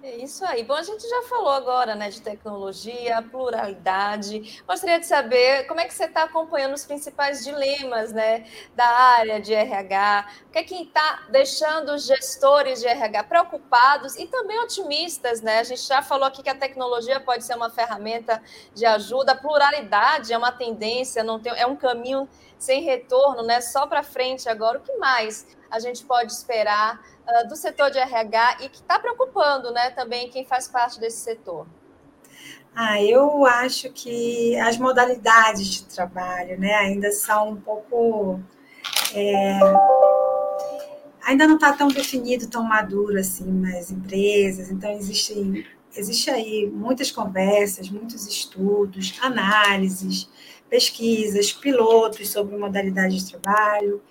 É 0.07 0.17
isso 0.17 0.45
aí. 0.45 0.63
Bom, 0.63 0.75
a 0.75 0.83
gente 0.83 1.01
já 1.01 1.23
falou 1.23 1.49
agora 1.49 1.95
né, 1.95 2.11
de 2.11 2.21
tecnologia, 2.21 3.23
pluralidade. 3.23 4.61
Gostaria 4.67 4.99
de 4.99 5.07
saber 5.07 5.65
como 5.65 5.79
é 5.79 5.85
que 5.85 5.95
você 5.95 6.05
está 6.05 6.25
acompanhando 6.25 6.75
os 6.75 6.85
principais 6.85 7.43
dilemas 7.43 8.13
né, 8.13 8.45
da 8.75 8.85
área 8.85 9.41
de 9.41 9.51
RH. 9.51 10.29
O 10.47 10.51
que 10.51 10.59
é 10.59 10.63
que 10.63 10.75
está 10.75 11.23
deixando 11.31 11.91
os 11.95 12.05
gestores 12.05 12.81
de 12.81 12.87
RH 12.87 13.23
preocupados 13.23 14.15
e 14.15 14.27
também 14.27 14.59
otimistas? 14.59 15.41
Né? 15.41 15.57
A 15.57 15.63
gente 15.63 15.81
já 15.81 16.03
falou 16.03 16.27
aqui 16.27 16.43
que 16.43 16.51
a 16.51 16.55
tecnologia 16.55 17.19
pode 17.19 17.43
ser 17.43 17.55
uma 17.55 17.71
ferramenta 17.71 18.39
de 18.75 18.85
ajuda. 18.85 19.31
A 19.31 19.35
pluralidade 19.35 20.31
é 20.31 20.37
uma 20.37 20.51
tendência, 20.51 21.23
não 21.23 21.39
tem, 21.39 21.51
é 21.57 21.65
um 21.65 21.75
caminho 21.75 22.29
sem 22.57 22.83
retorno, 22.83 23.43
né? 23.43 23.61
só 23.61 23.87
para 23.87 24.03
frente 24.03 24.49
agora. 24.49 24.79
O 24.79 24.81
que 24.81 24.95
mais 24.97 25.45
a 25.69 25.79
gente 25.79 26.05
pode 26.05 26.31
esperar? 26.31 26.99
uh, 27.27 27.47
do 27.47 27.55
setor 27.55 27.91
de 27.91 27.97
RH 27.97 28.57
e 28.61 28.69
que 28.69 28.77
está 28.77 28.99
preocupando 28.99 29.71
né, 29.71 29.89
também 29.91 30.29
quem 30.29 30.45
faz 30.45 30.67
parte 30.67 30.99
desse 30.99 31.17
setor? 31.17 31.67
Ah, 32.75 33.01
eu 33.01 33.45
acho 33.45 33.89
que 33.91 34.57
as 34.59 34.77
modalidades 34.77 35.67
de 35.67 35.85
trabalho 35.85 36.59
né, 36.59 36.73
ainda 36.73 37.09
são 37.11 37.51
um 37.51 37.55
pouco. 37.55 38.39
É, 39.13 39.59
ainda 41.23 41.47
não 41.47 41.55
está 41.55 41.71
tão 41.71 41.87
definido, 41.87 42.49
tão 42.49 42.63
maduro 42.63 43.17
assim 43.17 43.49
nas 43.49 43.91
empresas, 43.91 44.69
então 44.69 44.91
existe, 44.91 45.65
existe 45.95 46.29
aí 46.29 46.69
muitas 46.69 47.11
conversas, 47.11 47.89
muitos 47.89 48.27
estudos, 48.27 49.17
análises, 49.21 50.29
pesquisas, 50.69 51.53
pilotos 51.53 52.29
sobre 52.29 52.57
modalidade 52.57 53.17
de 53.17 53.31
trabalho 53.31 54.01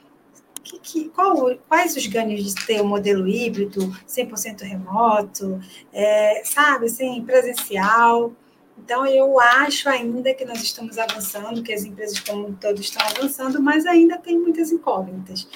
que, 0.64 0.78
que, 0.78 1.08
qual, 1.10 1.54
quais 1.68 1.94
os 1.94 2.06
ganhos 2.06 2.42
de 2.42 2.66
ter 2.66 2.80
o 2.80 2.84
um 2.84 2.88
modelo 2.88 3.28
híbrido, 3.28 3.94
100% 4.08 4.62
remoto, 4.62 5.60
é, 5.92 6.42
sabe, 6.44 6.86
assim, 6.86 7.22
presencial. 7.22 8.32
Então, 8.76 9.06
eu 9.06 9.38
acho 9.38 9.88
ainda 9.88 10.34
que 10.34 10.44
nós 10.44 10.62
estamos 10.62 10.98
avançando, 10.98 11.62
que 11.62 11.72
as 11.72 11.84
empresas 11.84 12.18
como 12.18 12.48
um 12.48 12.54
todo 12.54 12.80
estão 12.80 13.06
avançando, 13.06 13.62
mas 13.62 13.86
ainda 13.86 14.16
tem 14.16 14.38
muitas 14.38 14.72
incógnitas. 14.72 15.46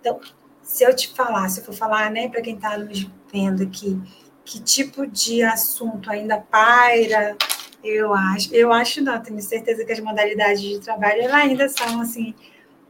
Então, 0.00 0.20
se 0.62 0.84
eu 0.84 0.94
te 0.94 1.14
falar, 1.14 1.48
se 1.48 1.60
eu 1.60 1.64
for 1.64 1.74
falar 1.74 2.10
né, 2.10 2.28
para 2.28 2.42
quem 2.42 2.56
está 2.56 2.76
nos 2.76 3.08
vendo 3.32 3.62
aqui, 3.62 3.98
que 4.44 4.60
tipo 4.60 5.06
de 5.06 5.42
assunto 5.42 6.10
ainda 6.10 6.38
paira, 6.38 7.36
eu 7.88 8.12
acho, 8.14 8.54
eu 8.54 8.72
acho 8.72 9.02
não, 9.02 9.20
tenho 9.20 9.40
certeza 9.40 9.84
que 9.84 9.92
as 9.92 10.00
modalidades 10.00 10.60
de 10.60 10.80
trabalho 10.80 11.32
ainda 11.32 11.68
são 11.68 12.00
assim, 12.00 12.34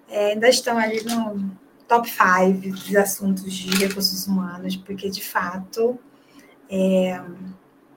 é, 0.08 0.32
ainda 0.32 0.48
estão 0.48 0.78
ali 0.78 1.02
no, 1.04 1.56
top 1.88 2.08
5 2.08 2.74
de 2.76 2.96
assuntos 2.96 3.52
de 3.52 3.84
recursos 3.84 4.26
humanos, 4.26 4.76
porque, 4.76 5.08
de 5.08 5.22
fato, 5.22 5.98
é, 6.68 7.20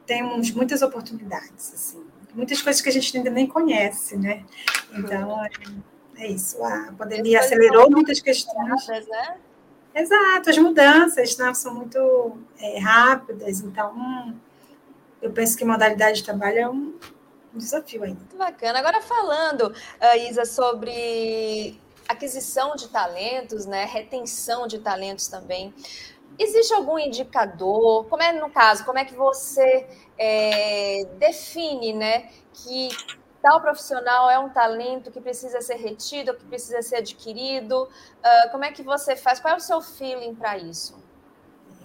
temos 0.05 0.51
muitas 0.51 0.81
oportunidades, 0.81 1.73
assim, 1.73 2.03
muitas 2.33 2.61
coisas 2.61 2.81
que 2.81 2.89
a 2.89 2.91
gente 2.91 3.15
ainda 3.17 3.29
nem 3.29 3.47
conhece, 3.47 4.15
né? 4.15 4.45
Então, 4.93 5.43
é, 5.43 5.49
é 6.17 6.27
isso. 6.27 6.63
A 6.63 6.93
pandemia 6.97 7.39
acelerou 7.39 7.89
muitas 7.89 8.19
questões. 8.19 8.87
Né? 8.87 9.37
Exato, 9.95 10.49
as 10.49 10.57
mudanças 10.57 11.37
né, 11.37 11.53
são 11.53 11.73
muito 11.73 12.37
é, 12.59 12.79
rápidas, 12.79 13.61
então 13.61 14.35
eu 15.21 15.31
penso 15.31 15.57
que 15.57 15.65
modalidade 15.65 16.19
de 16.19 16.23
trabalho 16.23 16.59
é 16.59 16.69
um, 16.69 16.99
desafio 17.53 18.03
ainda. 18.03 18.19
Muito 18.19 18.37
bacana. 18.37 18.79
Agora 18.79 19.01
falando, 19.01 19.63
uh, 19.63 20.29
Isa, 20.29 20.45
sobre 20.45 21.79
aquisição 22.07 22.75
de 22.75 22.87
talentos, 22.89 23.65
né, 23.65 23.85
retenção 23.85 24.67
de 24.67 24.79
talentos 24.79 25.27
também. 25.27 25.73
Existe 26.37 26.73
algum 26.73 26.97
indicador? 26.97 28.05
Como 28.05 28.23
é 28.23 28.31
no 28.31 28.49
caso? 28.49 28.85
Como 28.85 28.97
é 28.97 29.05
que 29.05 29.13
você 29.13 29.87
é, 30.17 31.05
define, 31.19 31.93
né, 31.93 32.29
que 32.53 32.89
tal 33.41 33.61
profissional 33.61 34.29
é 34.29 34.39
um 34.39 34.49
talento 34.49 35.11
que 35.11 35.19
precisa 35.19 35.61
ser 35.61 35.75
retido, 35.75 36.33
que 36.33 36.45
precisa 36.45 36.81
ser 36.81 36.97
adquirido? 36.97 37.83
Uh, 37.83 38.51
como 38.51 38.63
é 38.63 38.71
que 38.71 38.81
você 38.81 39.15
faz? 39.15 39.39
Qual 39.39 39.53
é 39.53 39.57
o 39.57 39.59
seu 39.59 39.81
feeling 39.81 40.33
para 40.33 40.57
isso? 40.57 40.97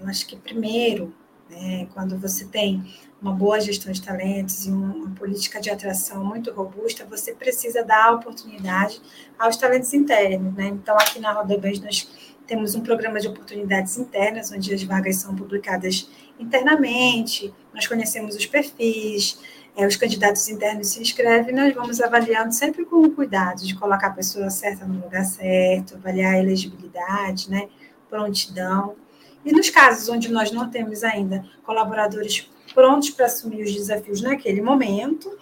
Eu 0.01 0.09
acho 0.09 0.27
que 0.27 0.37
primeiro, 0.37 1.15
né, 1.49 1.87
quando 1.93 2.19
você 2.19 2.47
tem 2.47 2.83
uma 3.25 3.33
boa 3.33 3.59
gestão 3.59 3.91
de 3.91 4.03
talentos 4.03 4.67
e 4.67 4.71
uma 4.71 5.09
política 5.15 5.59
de 5.59 5.71
atração 5.71 6.23
muito 6.23 6.53
robusta, 6.53 7.07
você 7.07 7.33
precisa 7.33 7.83
dar 7.83 8.13
oportunidade 8.13 9.01
aos 9.39 9.57
talentos 9.57 9.95
internos. 9.95 10.55
Né? 10.55 10.67
Então, 10.67 10.95
aqui 10.99 11.19
na 11.19 11.33
Roda 11.33 11.57
Bens, 11.57 11.81
nós 11.81 12.07
temos 12.47 12.75
um 12.75 12.83
programa 12.83 13.19
de 13.19 13.27
oportunidades 13.27 13.97
internas, 13.97 14.53
onde 14.53 14.75
as 14.75 14.83
vagas 14.83 15.17
são 15.17 15.35
publicadas 15.35 16.07
internamente, 16.39 17.51
nós 17.73 17.87
conhecemos 17.87 18.37
os 18.37 18.45
perfis, 18.45 19.39
é, 19.75 19.87
os 19.87 19.97
candidatos 19.97 20.47
internos 20.51 20.89
se 20.89 21.01
inscrevem, 21.01 21.55
nós 21.55 21.75
vamos 21.75 22.03
avaliando 22.03 22.53
sempre 22.53 22.85
com 22.85 23.11
cuidado 23.11 23.65
de 23.65 23.75
colocar 23.75 24.09
a 24.09 24.13
pessoa 24.13 24.51
certa 24.51 24.85
no 24.85 25.03
lugar 25.03 25.25
certo, 25.25 25.95
avaliar 25.95 26.35
a 26.35 26.39
elegibilidade, 26.39 27.51
né, 27.51 27.71
prontidão. 28.11 28.97
E 29.43 29.51
nos 29.51 29.71
casos 29.71 30.11
onde 30.11 30.31
nós 30.31 30.53
não 30.53 30.69
temos 30.69 31.03
ainda 31.03 31.43
colaboradores 31.65 32.51
prontos 32.75 33.11
para 33.11 33.27
assumir 33.27 33.65
os 33.65 33.73
desafios 33.73 34.21
naquele 34.21 34.61
momento, 34.61 35.39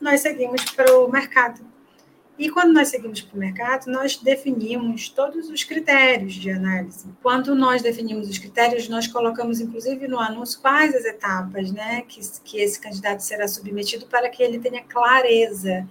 nós 0.00 0.20
seguimos 0.20 0.64
para 0.64 0.98
o 0.98 1.10
mercado. 1.10 1.60
E 2.38 2.48
quando 2.48 2.72
nós 2.72 2.88
seguimos 2.88 3.20
para 3.20 3.36
o 3.36 3.38
mercado, 3.38 3.90
nós 3.90 4.16
definimos 4.16 5.10
todos 5.10 5.50
os 5.50 5.62
critérios 5.62 6.32
de 6.32 6.50
análise. 6.50 7.06
Quando 7.22 7.54
nós 7.54 7.82
definimos 7.82 8.30
os 8.30 8.38
critérios, 8.38 8.88
nós 8.88 9.06
colocamos, 9.06 9.60
inclusive, 9.60 10.08
no 10.08 10.18
anúncio 10.18 10.58
quais 10.58 10.94
as 10.94 11.04
etapas 11.04 11.70
né, 11.70 12.00
que, 12.08 12.18
que 12.42 12.58
esse 12.58 12.80
candidato 12.80 13.20
será 13.20 13.46
submetido 13.46 14.06
para 14.06 14.30
que 14.30 14.42
ele 14.42 14.58
tenha 14.58 14.82
clareza 14.82 15.86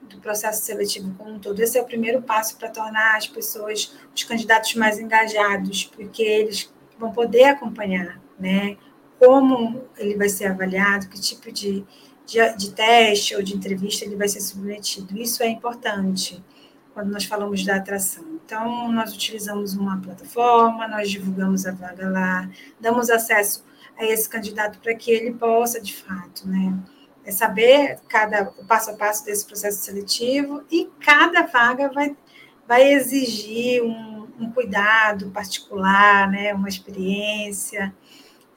do 0.00 0.18
processo 0.18 0.64
seletivo 0.64 1.14
como 1.18 1.32
um 1.34 1.38
todo. 1.38 1.60
Esse 1.60 1.76
é 1.76 1.82
o 1.82 1.84
primeiro 1.84 2.22
passo 2.22 2.56
para 2.56 2.70
tornar 2.70 3.18
as 3.18 3.26
pessoas, 3.26 3.94
os 4.16 4.24
candidatos 4.24 4.74
mais 4.74 4.98
engajados, 4.98 5.84
porque 5.84 6.22
eles 6.22 6.72
vão 6.98 7.12
poder 7.12 7.44
acompanhar 7.44 8.18
né, 8.38 8.78
como 9.24 9.84
ele 9.96 10.16
vai 10.16 10.28
ser 10.28 10.46
avaliado, 10.46 11.08
que 11.08 11.20
tipo 11.20 11.52
de, 11.52 11.84
de, 12.26 12.56
de, 12.56 12.72
teste 12.72 13.36
ou 13.36 13.42
de 13.42 13.54
entrevista 13.54 14.04
ele 14.04 14.16
vai 14.16 14.26
ser 14.26 14.40
submetido. 14.40 15.16
Isso 15.16 15.44
é 15.44 15.48
importante 15.48 16.42
quando 16.92 17.12
nós 17.12 17.24
falamos 17.24 17.64
da 17.64 17.76
atração. 17.76 18.24
Então, 18.44 18.90
nós 18.90 19.14
utilizamos 19.14 19.74
uma 19.74 19.96
plataforma, 20.00 20.88
nós 20.88 21.08
divulgamos 21.08 21.66
a 21.66 21.70
vaga 21.70 22.08
lá, 22.10 22.50
damos 22.80 23.10
acesso 23.10 23.64
a 23.96 24.04
esse 24.04 24.28
candidato 24.28 24.80
para 24.80 24.92
que 24.92 25.12
ele 25.12 25.32
possa, 25.34 25.80
de 25.80 25.94
fato, 25.94 26.48
né, 26.48 26.76
é 27.24 27.30
saber 27.30 28.00
cada, 28.08 28.52
o 28.58 28.64
passo 28.64 28.90
a 28.90 28.94
passo 28.94 29.24
desse 29.24 29.46
processo 29.46 29.84
seletivo 29.84 30.64
e 30.68 30.90
cada 30.98 31.46
vaga 31.46 31.88
vai, 31.90 32.16
vai 32.66 32.92
exigir 32.92 33.84
um, 33.84 34.26
um 34.40 34.50
cuidado 34.50 35.30
particular, 35.30 36.28
né, 36.28 36.52
uma 36.52 36.68
experiência, 36.68 37.94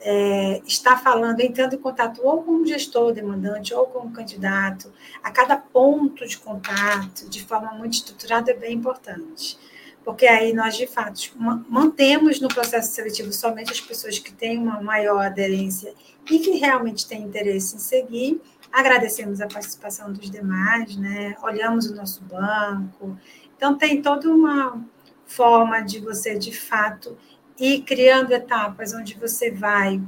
é, 0.08 0.62
está 0.68 0.96
falando, 0.96 1.42
entrando 1.42 1.74
em 1.74 1.80
contato 1.80 2.22
ou 2.24 2.44
com 2.44 2.52
o 2.58 2.66
gestor 2.66 3.12
demandante 3.12 3.74
ou 3.74 3.88
com 3.88 4.08
o 4.08 4.12
candidato, 4.12 4.94
a 5.24 5.32
cada 5.32 5.58
ponto 5.58 6.28
de 6.28 6.38
contato, 6.38 7.28
de 7.28 7.44
forma 7.44 7.74
muito 7.74 7.94
estruturada, 7.94 8.52
é 8.52 8.54
bem 8.54 8.76
importante. 8.76 9.58
Porque 10.04 10.28
aí 10.28 10.54
nós, 10.54 10.78
de 10.78 10.86
fato, 10.86 11.20
mantemos 11.68 12.40
no 12.40 12.48
processo 12.48 12.94
seletivo 12.94 13.34
somente 13.34 13.72
as 13.72 13.82
pessoas 13.82 14.20
que 14.20 14.32
têm 14.32 14.60
uma 14.60 14.80
maior 14.80 15.26
aderência 15.26 15.92
e 16.30 16.38
que 16.38 16.52
realmente 16.52 17.08
têm 17.08 17.24
interesse 17.24 17.76
em 17.76 17.80
seguir. 17.80 18.40
Agradecemos 18.72 19.42
a 19.42 19.48
participação 19.48 20.14
dos 20.14 20.30
demais, 20.30 20.96
né? 20.96 21.36
olhamos 21.42 21.88
o 21.88 21.96
nosso 21.96 22.22
banco. 22.26 23.18
Então, 23.58 23.76
tem 23.76 24.04
toda 24.04 24.30
uma 24.30 24.86
forma 25.26 25.82
de 25.82 26.00
você, 26.00 26.38
de 26.38 26.52
fato, 26.52 27.18
e 27.60 27.82
criando 27.82 28.34
etapas 28.34 28.94
onde 28.94 29.16
você 29.16 29.52
vai 29.52 30.02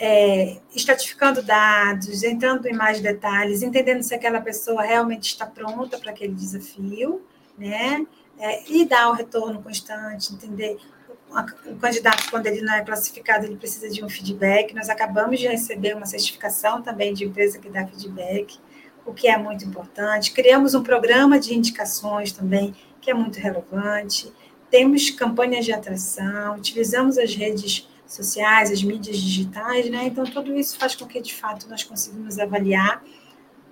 é, 0.00 0.58
estratificando 0.74 1.42
dados, 1.42 2.22
entrando 2.22 2.66
em 2.66 2.72
mais 2.72 3.00
detalhes, 3.00 3.62
entendendo 3.62 4.02
se 4.02 4.14
aquela 4.14 4.40
pessoa 4.40 4.82
realmente 4.82 5.28
está 5.28 5.46
pronta 5.46 5.98
para 5.98 6.10
aquele 6.10 6.34
desafio, 6.34 7.24
né? 7.56 8.06
É, 8.38 8.70
e 8.70 8.84
dar 8.84 9.08
o 9.08 9.12
retorno 9.12 9.62
constante, 9.62 10.34
entender 10.34 10.78
o 11.66 11.76
candidato, 11.76 12.30
quando 12.30 12.46
ele 12.46 12.60
não 12.60 12.74
é 12.74 12.84
classificado, 12.84 13.46
ele 13.46 13.56
precisa 13.56 13.88
de 13.88 14.04
um 14.04 14.08
feedback. 14.08 14.74
Nós 14.74 14.88
acabamos 14.88 15.40
de 15.40 15.48
receber 15.48 15.96
uma 15.96 16.06
certificação 16.06 16.82
também 16.82 17.14
de 17.14 17.24
empresa 17.24 17.58
que 17.58 17.68
dá 17.68 17.86
feedback, 17.86 18.58
o 19.04 19.12
que 19.12 19.26
é 19.26 19.36
muito 19.36 19.64
importante. 19.64 20.32
Criamos 20.32 20.74
um 20.74 20.82
programa 20.82 21.38
de 21.38 21.54
indicações 21.54 22.30
também, 22.30 22.74
que 23.00 23.10
é 23.10 23.14
muito 23.14 23.38
relevante 23.38 24.32
temos 24.70 25.10
campanhas 25.10 25.64
de 25.64 25.72
atração, 25.72 26.56
utilizamos 26.56 27.18
as 27.18 27.34
redes 27.34 27.88
sociais, 28.06 28.70
as 28.70 28.82
mídias 28.82 29.18
digitais, 29.18 29.90
né? 29.90 30.06
Então, 30.06 30.24
tudo 30.24 30.56
isso 30.56 30.78
faz 30.78 30.94
com 30.94 31.06
que, 31.06 31.20
de 31.20 31.34
fato, 31.34 31.68
nós 31.68 31.82
conseguimos 31.82 32.38
avaliar 32.38 33.02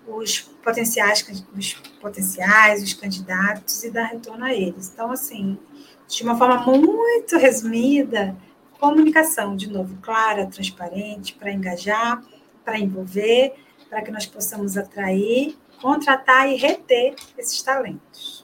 os 0.07 0.41
potenciais, 0.41 1.25
os 1.57 1.75
potenciais, 2.01 2.83
os 2.83 2.93
candidatos 2.93 3.83
e 3.85 3.91
dar 3.91 4.07
retorno 4.07 4.45
a 4.45 4.53
eles. 4.53 4.91
Então, 4.93 5.11
assim, 5.11 5.59
de 6.07 6.23
uma 6.23 6.37
forma 6.37 6.59
muito 6.67 7.39
resumida, 7.39 8.37
comunicação, 8.79 9.57
de 9.57 9.71
novo, 9.71 9.97
clara, 10.03 10.47
transparente, 10.47 11.35
para 11.35 11.53
engajar, 11.53 12.23
para 12.65 12.79
envolver, 12.79 13.55
para 13.89 14.03
que 14.03 14.11
nós 14.11 14.27
possamos 14.27 14.77
atrair, 14.77 15.57
contratar 15.81 16.49
e 16.49 16.57
reter 16.57 17.15
esses 17.39 17.63
talentos 17.63 18.44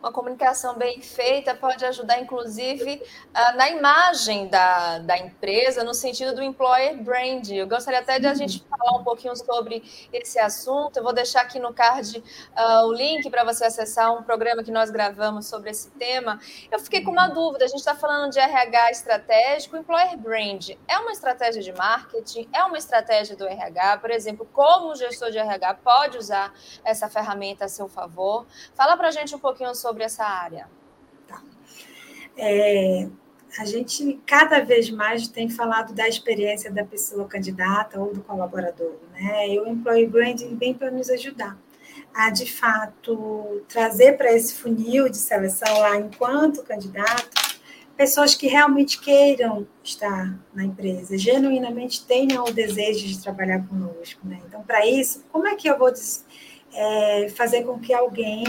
uma 0.00 0.12
comunicação 0.12 0.76
bem 0.76 1.00
feita 1.00 1.54
pode 1.54 1.84
ajudar, 1.84 2.20
inclusive, 2.20 3.02
uh, 3.28 3.56
na 3.56 3.68
imagem 3.68 4.48
da, 4.48 4.98
da 5.00 5.18
empresa, 5.18 5.82
no 5.82 5.92
sentido 5.92 6.34
do 6.34 6.42
employer 6.42 6.96
brand. 7.02 7.50
Eu 7.50 7.66
gostaria 7.66 8.00
até 8.00 8.18
de 8.18 8.26
a 8.26 8.34
gente 8.34 8.64
falar 8.64 8.98
um 8.98 9.02
pouquinho 9.02 9.34
sobre 9.36 9.82
esse 10.12 10.38
assunto. 10.38 10.96
Eu 10.96 11.02
vou 11.02 11.12
deixar 11.12 11.42
aqui 11.42 11.58
no 11.58 11.72
card 11.72 12.18
uh, 12.18 12.86
o 12.86 12.92
link 12.92 13.28
para 13.28 13.44
você 13.44 13.64
acessar 13.64 14.14
um 14.16 14.22
programa 14.22 14.62
que 14.62 14.70
nós 14.70 14.90
gravamos 14.90 15.46
sobre 15.46 15.70
esse 15.70 15.90
tema. 15.90 16.38
Eu 16.70 16.78
fiquei 16.78 17.02
com 17.02 17.10
uma 17.10 17.28
dúvida: 17.28 17.64
a 17.64 17.68
gente 17.68 17.80
está 17.80 17.94
falando 17.94 18.32
de 18.32 18.38
RH 18.38 18.90
estratégico, 18.92 19.76
employer 19.76 20.16
brand 20.16 20.70
é 20.86 20.98
uma 20.98 21.10
estratégia 21.10 21.62
de 21.62 21.72
marketing, 21.72 22.48
é 22.52 22.62
uma 22.64 22.78
estratégia 22.78 23.36
do 23.36 23.46
RH, 23.46 23.98
por 23.98 24.10
exemplo, 24.10 24.48
como 24.52 24.92
o 24.92 24.94
gestor 24.94 25.30
de 25.30 25.38
RH 25.38 25.74
pode 25.74 26.18
usar 26.18 26.52
essa 26.84 27.08
ferramenta 27.08 27.64
a 27.64 27.68
seu 27.68 27.88
favor? 27.88 28.46
Fala 28.74 28.96
para 28.96 29.08
a 29.08 29.10
gente 29.10 29.34
um 29.34 29.38
pouquinho 29.38 29.74
sobre 29.74 29.87
sobre 29.88 30.04
essa 30.04 30.24
área? 30.24 30.68
Tá. 31.26 31.42
É, 32.36 33.08
a 33.58 33.64
gente 33.64 34.20
cada 34.26 34.60
vez 34.60 34.90
mais 34.90 35.26
tem 35.28 35.48
falado 35.48 35.94
da 35.94 36.06
experiência 36.06 36.70
da 36.70 36.84
pessoa 36.84 37.26
candidata 37.26 37.98
ou 37.98 38.12
do 38.12 38.20
colaborador, 38.20 38.96
né? 39.12 39.48
E 39.48 39.58
o 39.58 39.66
employee 39.66 40.06
branding 40.06 40.56
vem 40.56 40.74
para 40.74 40.90
nos 40.90 41.08
ajudar 41.08 41.56
a, 42.14 42.30
de 42.30 42.50
fato, 42.52 43.62
trazer 43.68 44.16
para 44.16 44.32
esse 44.32 44.54
funil 44.54 45.08
de 45.08 45.16
seleção 45.16 45.78
lá 45.78 45.96
enquanto 45.96 46.62
candidato 46.62 47.48
pessoas 47.96 48.32
que 48.32 48.46
realmente 48.46 49.00
queiram 49.00 49.66
estar 49.82 50.38
na 50.54 50.64
empresa, 50.64 51.18
genuinamente 51.18 52.06
tenham 52.06 52.44
o 52.44 52.52
desejo 52.52 53.04
de 53.04 53.20
trabalhar 53.20 53.66
conosco, 53.66 54.20
né? 54.24 54.38
Então, 54.46 54.62
para 54.62 54.86
isso, 54.86 55.24
como 55.32 55.48
é 55.48 55.56
que 55.56 55.68
eu 55.68 55.76
vou 55.76 55.92
é, 56.72 57.28
fazer 57.30 57.64
com 57.64 57.76
que 57.80 57.92
alguém 57.92 58.44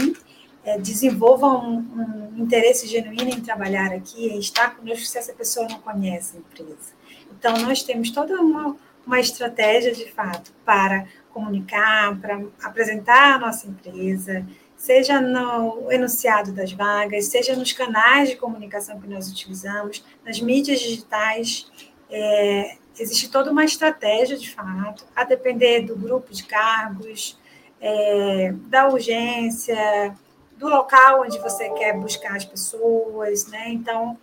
é, 0.63 0.77
desenvolvam 0.77 1.69
um, 1.69 2.35
um, 2.37 2.43
interesse 2.43 2.87
genuíno 2.87 3.29
em 3.29 3.41
trabalhar 3.41 3.91
aqui, 3.91 4.27
em 4.27 4.39
estar 4.39 4.75
conosco, 4.75 5.05
se 5.05 5.17
essa 5.17 5.33
pessoa 5.33 5.67
não 5.67 5.79
conhece 5.79 6.37
a 6.37 6.39
empresa. 6.39 6.93
Então, 7.31 7.57
nós 7.59 7.83
temos 7.83 8.11
toda 8.11 8.39
uma, 8.39 8.75
uma 9.05 9.19
estratégia, 9.19 9.93
de 9.93 10.11
fato, 10.11 10.53
para 10.65 11.07
comunicar, 11.31 12.19
para 12.19 12.41
apresentar 12.63 13.35
a 13.35 13.39
nossa 13.39 13.67
empresa, 13.67 14.45
seja 14.75 15.19
no 15.19 15.91
enunciado 15.91 16.51
das 16.51 16.71
vagas, 16.71 17.25
seja 17.25 17.55
nos 17.55 17.73
canais 17.73 18.29
de 18.29 18.35
comunicação 18.35 18.99
que 18.99 19.07
nós 19.07 19.29
utilizamos, 19.29 20.03
nas 20.25 20.39
mídias 20.39 20.79
digitais. 20.79 21.69
É, 22.09 22.77
existe 22.97 23.29
toda 23.29 23.51
uma 23.51 23.65
estratégia, 23.65 24.37
de 24.37 24.49
fato, 24.49 25.05
a 25.15 25.23
depender 25.23 25.81
do 25.81 25.95
grupo 25.95 26.33
de 26.33 26.43
cargos, 26.43 27.37
é, 27.81 28.53
da 28.67 28.87
urgência, 28.87 30.15
do 30.59 30.67
local 30.67 31.21
onde 31.21 31.39
você 31.39 31.69
quer 31.69 31.97
buscar 31.97 32.35
as 32.35 32.43
pessoas, 32.43 33.47
né? 33.47 33.69
Então, 33.69 34.17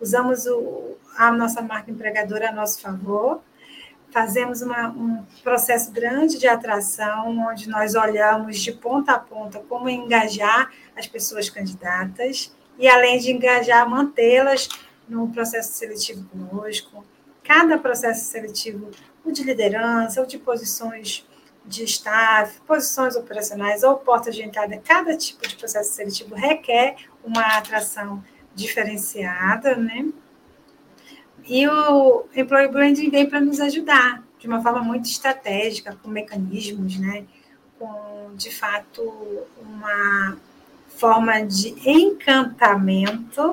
usamos 0.00 0.44
o, 0.46 0.96
a 1.16 1.30
nossa 1.30 1.62
marca 1.62 1.92
empregadora 1.92 2.50
a 2.50 2.52
nosso 2.52 2.80
favor, 2.80 3.40
fazemos 4.10 4.62
uma, 4.62 4.88
um 4.88 5.24
processo 5.44 5.92
grande 5.92 6.38
de 6.38 6.48
atração, 6.48 7.38
onde 7.48 7.68
nós 7.68 7.94
olhamos 7.94 8.58
de 8.58 8.72
ponta 8.72 9.12
a 9.12 9.18
ponta 9.18 9.60
como 9.68 9.88
engajar 9.88 10.72
as 10.96 11.06
pessoas 11.06 11.48
candidatas 11.48 12.52
e, 12.76 12.88
além 12.88 13.20
de 13.20 13.30
engajar, 13.30 13.88
mantê-las 13.88 14.68
no 15.08 15.28
processo 15.28 15.72
seletivo 15.74 16.28
conosco. 16.28 17.04
Cada 17.44 17.78
processo 17.78 18.24
seletivo, 18.24 18.90
o 19.24 19.30
de 19.30 19.44
liderança, 19.44 20.20
o 20.20 20.26
de 20.26 20.36
posições 20.36 21.24
de 21.66 21.84
staff, 21.84 22.60
posições 22.66 23.16
operacionais 23.16 23.82
ou 23.82 23.96
portas 23.96 24.34
de 24.34 24.42
entrada, 24.42 24.80
cada 24.84 25.16
tipo 25.16 25.46
de 25.46 25.56
processo 25.56 25.92
seletivo 25.92 26.34
requer 26.34 26.96
uma 27.24 27.42
atração 27.58 28.22
diferenciada, 28.54 29.74
né? 29.76 30.08
E 31.48 31.66
o 31.68 32.24
Employee 32.34 32.68
Branding 32.68 33.10
vem 33.10 33.28
para 33.28 33.40
nos 33.40 33.60
ajudar 33.60 34.22
de 34.38 34.46
uma 34.46 34.62
forma 34.62 34.82
muito 34.82 35.06
estratégica, 35.06 35.96
com 36.02 36.08
mecanismos, 36.08 36.98
né? 36.98 37.24
Com, 37.78 38.32
de 38.34 38.54
fato, 38.54 39.02
uma 39.60 40.36
forma 40.88 41.44
de 41.44 41.74
encantamento 41.88 43.50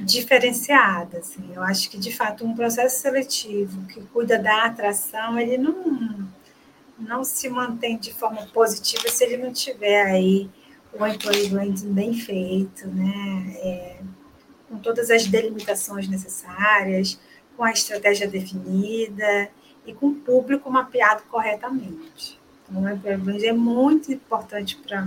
diferenciada. 0.00 1.18
Assim. 1.18 1.52
Eu 1.54 1.62
acho 1.62 1.90
que, 1.90 1.98
de 1.98 2.14
fato, 2.14 2.44
um 2.44 2.54
processo 2.54 3.00
seletivo 3.00 3.86
que 3.86 4.00
cuida 4.06 4.38
da 4.38 4.64
atração, 4.64 5.38
ele 5.38 5.58
não 5.58 6.28
não 7.12 7.22
se 7.24 7.48
mantém 7.48 7.98
de 7.98 8.12
forma 8.12 8.46
positiva 8.46 9.08
se 9.08 9.24
ele 9.24 9.36
não 9.36 9.52
tiver 9.52 10.02
aí 10.02 10.48
o 10.98 11.06
employee 11.06 11.48
branding 11.48 11.92
bem 11.92 12.14
feito, 12.14 12.88
né? 12.88 13.54
É, 13.58 13.96
com 14.68 14.78
todas 14.78 15.10
as 15.10 15.26
delimitações 15.26 16.08
necessárias, 16.08 17.18
com 17.56 17.64
a 17.64 17.70
estratégia 17.70 18.26
definida 18.26 19.50
e 19.86 19.92
com 19.92 20.08
o 20.08 20.14
público 20.14 20.70
mapeado 20.70 21.22
corretamente. 21.30 22.40
Então, 22.68 22.82
o 22.82 22.88
employee 22.88 23.18
branding 23.18 23.46
é 23.46 23.52
muito 23.52 24.10
importante 24.10 24.76
para 24.76 25.06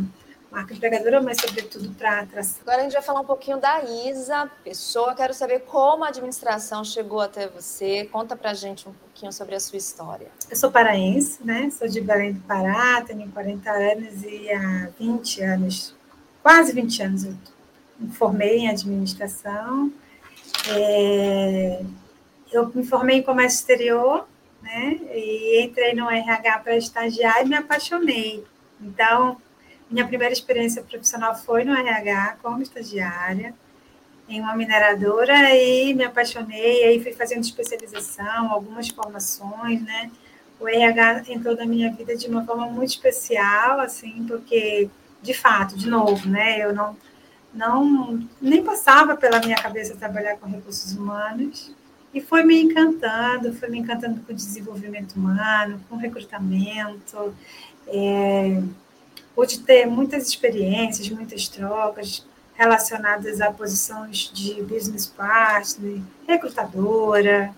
marca 0.55 0.73
empregadora, 0.73 1.21
mas 1.21 1.41
sobretudo 1.41 1.89
para 1.95 2.21
atração. 2.21 2.61
Agora 2.61 2.79
a 2.79 2.83
gente 2.83 2.93
vai 2.93 3.01
falar 3.01 3.19
um 3.19 3.25
pouquinho 3.25 3.59
da 3.59 3.83
Isa, 3.83 4.49
pessoa. 4.63 5.13
Quero 5.13 5.33
saber 5.33 5.59
como 5.61 6.05
a 6.05 6.07
administração 6.07 6.81
chegou 6.85 7.19
até 7.19 7.45
você. 7.45 8.05
Conta 8.05 8.37
para 8.37 8.51
a 8.51 8.53
gente 8.53 8.87
um 8.87 8.93
pouquinho 8.93 9.33
sobre 9.33 9.55
a 9.55 9.59
sua 9.59 9.77
história. 9.77 10.27
Eu 10.49 10.55
sou 10.55 10.71
paraense, 10.71 11.43
né? 11.43 11.69
Sou 11.69 11.89
de 11.89 11.99
Belém 11.99 12.31
do 12.31 12.39
Pará, 12.41 13.01
tenho 13.01 13.29
40 13.29 13.69
anos 13.69 14.23
e 14.23 14.49
há 14.49 14.89
20 14.97 15.41
anos, 15.41 15.93
quase 16.41 16.71
20 16.71 17.03
anos, 17.03 17.25
eu 17.25 17.35
me 17.99 18.11
formei 18.13 18.59
em 18.59 18.69
administração. 18.69 19.91
É... 20.69 21.81
Eu 22.49 22.71
me 22.73 22.85
formei 22.85 23.17
em 23.17 23.23
comércio 23.23 23.59
exterior, 23.59 24.25
né? 24.61 25.01
E 25.13 25.61
entrei 25.65 25.93
no 25.93 26.09
RH 26.09 26.59
para 26.59 26.77
estagiar 26.77 27.41
e 27.41 27.49
me 27.49 27.55
apaixonei. 27.55 28.45
Então, 28.79 29.37
minha 29.89 30.08
primeira 30.08 30.34
experiência 30.34 30.82
profissional 30.82 31.36
foi 31.36 31.63
no 31.63 31.74
RH, 31.74 32.38
como 32.41 32.62
estagiária, 32.62 33.54
em 34.28 34.41
uma 34.41 34.56
mineradora, 34.56 35.56
e 35.56 35.93
me 35.93 36.04
apaixonei, 36.04 36.84
aí 36.84 37.04
fui 37.04 37.13
fazendo 37.13 37.43
especialização, 37.43 38.52
algumas 38.52 38.89
formações, 38.89 39.82
né? 39.84 40.12
O 40.60 40.67
RH 40.67 41.26
entrou 41.30 41.56
na 41.56 41.65
minha 41.65 41.91
vida 41.91 42.15
de 42.15 42.28
uma 42.28 42.43
forma 42.43 42.65
muito 42.67 42.89
especial, 42.89 43.80
assim, 43.80 44.26
porque, 44.28 44.89
de 45.21 45.34
fato, 45.34 45.78
de 45.78 45.88
novo, 45.88 46.28
né? 46.28 46.60
Eu 46.60 46.74
não, 46.74 46.98
não 47.54 48.28
nem 48.41 48.63
passava 48.63 49.15
pela 49.15 49.39
minha 49.39 49.58
cabeça 49.58 49.95
trabalhar 49.95 50.38
com 50.38 50.48
recursos 50.48 50.93
humanos, 50.93 51.71
e 52.12 52.21
foi 52.21 52.43
me 52.43 52.63
encantando, 52.63 53.54
foi 53.54 53.69
me 53.69 53.78
encantando 53.78 54.21
com 54.21 54.32
o 54.32 54.36
desenvolvimento 54.36 55.15
humano, 55.17 55.82
com 55.89 55.98
o 55.98 56.00
recrutamento, 56.00 57.36
é, 57.88 58.63
pude 59.36 59.60
ter 59.60 59.86
muitas 59.86 60.28
experiências, 60.28 61.10
muitas 61.10 61.48
trocas 61.48 62.26
relacionadas 62.56 63.41
a 63.41 63.52
posições 63.52 64.32
de 64.34 64.63
business 64.63 65.06
partner, 65.06 66.02
recrutadora, 66.26 67.54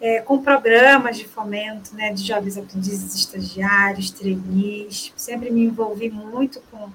é, 0.00 0.20
com 0.20 0.42
programas 0.42 1.18
de 1.18 1.28
fomento 1.28 1.94
né, 1.94 2.10
de 2.10 2.26
jovens 2.26 2.56
aprendizes, 2.56 3.14
estagiários, 3.14 4.10
trainees. 4.10 5.12
Sempre 5.14 5.50
me 5.50 5.64
envolvi 5.64 6.10
muito 6.10 6.60
com, 6.70 6.90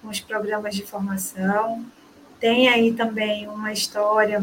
com 0.00 0.08
os 0.08 0.18
programas 0.18 0.74
de 0.74 0.82
formação. 0.86 1.84
Tem 2.40 2.68
aí 2.68 2.94
também 2.94 3.46
uma 3.48 3.70
história 3.70 4.42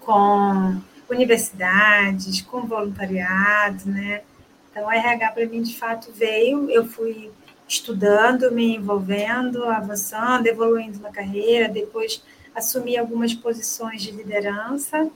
com 0.00 0.80
universidades, 1.08 2.40
com 2.40 2.62
voluntariado, 2.62 3.88
né? 3.88 4.22
Então, 4.70 4.86
o 4.86 4.90
RH 4.90 5.32
para 5.32 5.46
mim, 5.46 5.62
de 5.62 5.76
fato, 5.76 6.10
veio. 6.12 6.70
Eu 6.70 6.86
fui 6.86 7.30
estudando, 7.70 8.50
me 8.50 8.74
envolvendo, 8.74 9.64
avançando, 9.64 10.48
evoluindo 10.48 10.98
na 10.98 11.10
carreira, 11.10 11.68
depois 11.68 12.20
assumi 12.52 12.96
algumas 12.98 13.32
posições 13.32 14.02
de 14.02 14.10
liderança. 14.10 15.08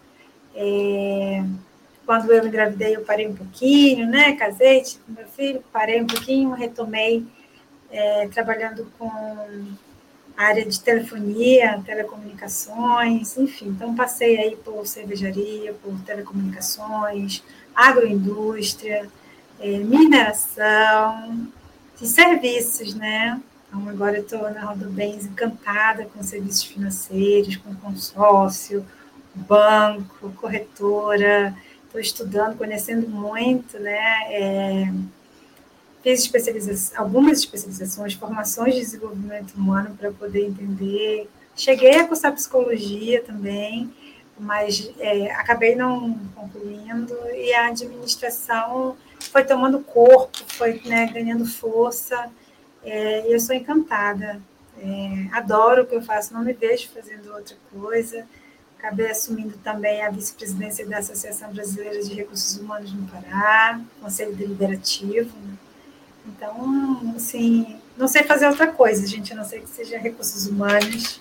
É, 0.55 1.45
quando 2.07 2.33
eu 2.33 2.47
engravidei, 2.47 2.95
eu 2.95 3.01
parei 3.01 3.27
um 3.27 3.35
pouquinho, 3.35 4.07
né? 4.07 4.37
Casei, 4.37 4.83
tive 4.83 5.03
meu 5.09 5.27
filho, 5.27 5.65
parei 5.73 6.01
um 6.01 6.07
pouquinho, 6.07 6.53
retomei 6.53 7.27
é, 7.91 8.29
trabalhando 8.29 8.87
com 8.97 9.11
área 10.37 10.65
de 10.65 10.81
telefonia, 10.81 11.83
telecomunicações, 11.85 13.37
enfim. 13.37 13.69
Então, 13.69 13.97
passei 13.97 14.39
aí 14.39 14.57
por 14.57 14.87
cervejaria, 14.87 15.75
por 15.83 15.99
telecomunicações, 16.03 17.43
agroindústria, 17.75 19.09
é, 19.59 19.79
mineração, 19.79 21.49
de 22.05 22.11
serviços, 22.11 22.95
né? 22.95 23.41
Então, 23.67 23.89
agora 23.89 24.19
eu 24.19 24.23
estou 24.23 24.51
na 24.51 24.67
Rodo 24.67 24.91
Bens 24.91 25.25
encantada 25.25 26.05
com 26.05 26.23
serviços 26.23 26.63
financeiros, 26.63 27.57
com 27.57 27.75
consórcio, 27.77 28.85
banco, 29.35 30.31
corretora, 30.33 31.57
estou 31.87 32.01
estudando, 32.01 32.59
conhecendo 32.59 33.09
muito, 33.09 33.79
né? 33.79 34.19
É, 34.29 34.93
fiz 36.03 36.21
especialização, 36.21 37.03
algumas 37.03 37.39
especializações, 37.39 38.13
formações 38.13 38.75
de 38.75 38.81
desenvolvimento 38.81 39.55
humano 39.55 39.97
para 39.99 40.13
poder 40.13 40.47
entender. 40.47 41.27
Cheguei 41.57 41.97
a 41.97 42.07
cursar 42.07 42.35
psicologia 42.35 43.23
também, 43.23 43.91
mas 44.39 44.93
é, 44.99 45.31
acabei 45.33 45.75
não 45.75 46.19
concluindo, 46.35 47.17
e 47.35 47.55
a 47.55 47.69
administração 47.69 48.95
foi 49.31 49.45
tomando 49.45 49.81
corpo, 49.81 50.39
foi 50.49 50.81
né, 50.85 51.07
ganhando 51.07 51.47
força, 51.47 52.31
é, 52.83 53.29
e 53.29 53.33
eu 53.33 53.41
sou 53.41 53.55
encantada. 53.55 54.41
É, 54.79 55.29
adoro 55.33 55.83
o 55.83 55.87
que 55.87 55.95
eu 55.95 56.03
faço, 56.03 56.35
não 56.35 56.43
me 56.43 56.53
vejo 56.53 56.89
fazendo 56.89 57.33
outra 57.33 57.57
coisa. 57.73 58.27
Acabei 58.79 59.11
assumindo 59.11 59.57
também 59.65 60.03
a 60.03 60.11
vice-presidência 60.11 60.87
da 60.87 60.99
Associação 60.99 61.51
Brasileira 61.53 62.03
de 62.03 62.13
Recursos 62.13 62.59
Humanos 62.59 62.93
no 62.93 63.09
Pará, 63.09 63.81
Conselho 64.01 64.35
Deliberativo. 64.35 65.35
Né? 65.39 65.55
Então, 66.27 67.15
assim, 67.17 67.81
não 67.97 68.07
sei 68.09 68.25
fazer 68.25 68.47
outra 68.47 68.67
coisa, 68.67 69.07
gente, 69.07 69.33
a 69.33 69.37
não 69.37 69.45
ser 69.45 69.61
que 69.61 69.69
seja 69.69 69.99
recursos 69.99 70.47
humanos. 70.47 71.21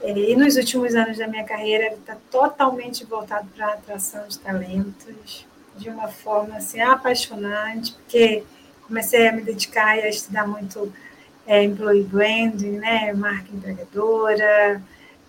É, 0.00 0.12
e 0.16 0.36
nos 0.36 0.56
últimos 0.56 0.94
anos 0.94 1.18
da 1.18 1.26
minha 1.26 1.44
carreira, 1.44 1.92
está 1.94 2.16
totalmente 2.30 3.04
voltado 3.04 3.48
para 3.54 3.66
a 3.66 3.72
atração 3.74 4.26
de 4.28 4.38
talentos, 4.38 5.46
de 5.78 5.88
uma 5.88 6.08
forma 6.08 6.56
assim, 6.56 6.80
apaixonante, 6.80 7.92
porque 7.92 8.42
comecei 8.86 9.28
a 9.28 9.32
me 9.32 9.42
dedicar 9.42 9.96
e 9.96 10.02
a 10.02 10.08
estudar 10.08 10.46
muito 10.46 10.92
é, 11.46 11.62
employee 11.62 12.04
branding, 12.04 12.78
né, 12.78 13.12
marca 13.12 13.48
empregadora, 13.52 14.82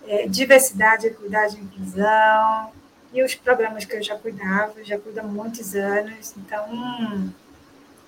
é, 0.06 0.26
diversidade, 0.26 1.06
equidade 1.06 1.56
e 1.56 1.60
inclusão, 1.60 2.70
e 3.12 3.22
os 3.22 3.34
programas 3.34 3.84
que 3.84 3.96
eu 3.96 4.02
já 4.02 4.16
cuidava, 4.16 4.84
já 4.84 4.98
cuido 4.98 5.20
há 5.20 5.22
muitos 5.22 5.74
anos, 5.74 6.34
então 6.36 6.64
hum, 6.72 7.30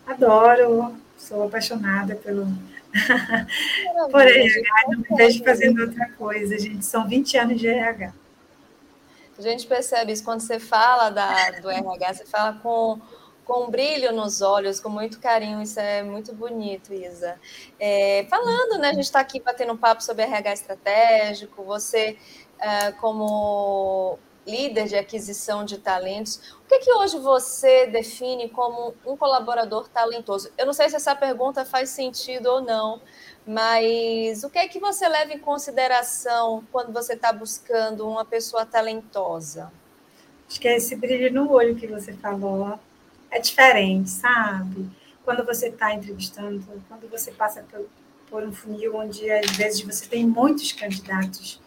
adoro, 0.06 0.94
sou 1.16 1.44
apaixonada 1.46 2.14
pelo 2.16 2.46
por 4.10 4.20
RH, 4.20 4.70
não 4.88 4.98
me 4.98 5.16
vejo 5.16 5.42
fazendo 5.42 5.80
outra 5.82 6.10
coisa, 6.18 6.58
gente, 6.58 6.84
são 6.84 7.08
20 7.08 7.38
anos 7.38 7.60
de 7.60 7.68
RH. 7.68 8.12
A 9.38 9.42
gente 9.42 9.66
percebe 9.66 10.12
isso 10.12 10.24
quando 10.24 10.40
você 10.40 10.58
fala 10.58 11.10
da, 11.10 11.50
do 11.60 11.70
RH, 11.70 12.14
você 12.14 12.26
fala 12.26 12.54
com, 12.62 13.00
com 13.44 13.70
brilho 13.70 14.12
nos 14.12 14.42
olhos, 14.42 14.78
com 14.78 14.88
muito 14.88 15.18
carinho, 15.18 15.62
isso 15.62 15.80
é 15.80 16.02
muito 16.02 16.34
bonito, 16.34 16.92
Isa. 16.92 17.38
É, 17.80 18.26
falando, 18.28 18.78
né, 18.78 18.90
a 18.90 18.94
gente 18.94 19.04
está 19.04 19.20
aqui 19.20 19.40
batendo 19.40 19.72
um 19.72 19.76
papo 19.76 20.02
sobre 20.02 20.24
RH 20.24 20.52
estratégico, 20.52 21.64
você, 21.64 22.18
é, 22.58 22.92
como 22.92 24.18
líder 24.46 24.88
de 24.88 24.96
aquisição 24.96 25.64
de 25.64 25.78
talentos, 25.78 26.54
o 26.64 26.68
que, 26.68 26.80
que 26.80 26.92
hoje 26.92 27.18
você 27.18 27.86
define 27.86 28.48
como 28.48 28.94
um 29.06 29.16
colaborador 29.16 29.88
talentoso? 29.88 30.50
Eu 30.58 30.66
não 30.66 30.72
sei 30.72 30.88
se 30.88 30.96
essa 30.96 31.14
pergunta 31.14 31.64
faz 31.64 31.90
sentido 31.90 32.46
ou 32.46 32.60
não, 32.60 33.00
mas 33.46 34.44
o 34.44 34.50
que 34.50 34.58
é 34.58 34.68
que 34.68 34.78
você 34.78 35.08
leva 35.08 35.32
em 35.32 35.38
consideração 35.38 36.62
quando 36.70 36.92
você 36.92 37.14
está 37.14 37.32
buscando 37.32 38.08
uma 38.08 38.24
pessoa 38.24 38.64
talentosa? 38.64 39.72
Acho 40.48 40.60
que 40.60 40.68
é 40.68 40.76
esse 40.76 40.94
brilho 40.94 41.32
no 41.32 41.50
olho 41.50 41.74
que 41.74 41.86
você 41.86 42.12
falou. 42.12 42.78
É 43.30 43.40
diferente, 43.40 44.10
sabe? 44.10 44.88
Quando 45.24 45.44
você 45.44 45.68
está 45.68 45.94
entrevistando, 45.94 46.62
quando 46.88 47.10
você 47.10 47.32
passa 47.32 47.64
por, 47.70 47.86
por, 48.28 48.42
um 48.44 48.52
funil 48.52 48.96
onde 48.96 49.30
às 49.30 49.50
vezes 49.56 49.80
você 49.80 50.06
tem 50.06 50.26
muitos 50.26 50.72
candidatos 50.72 51.60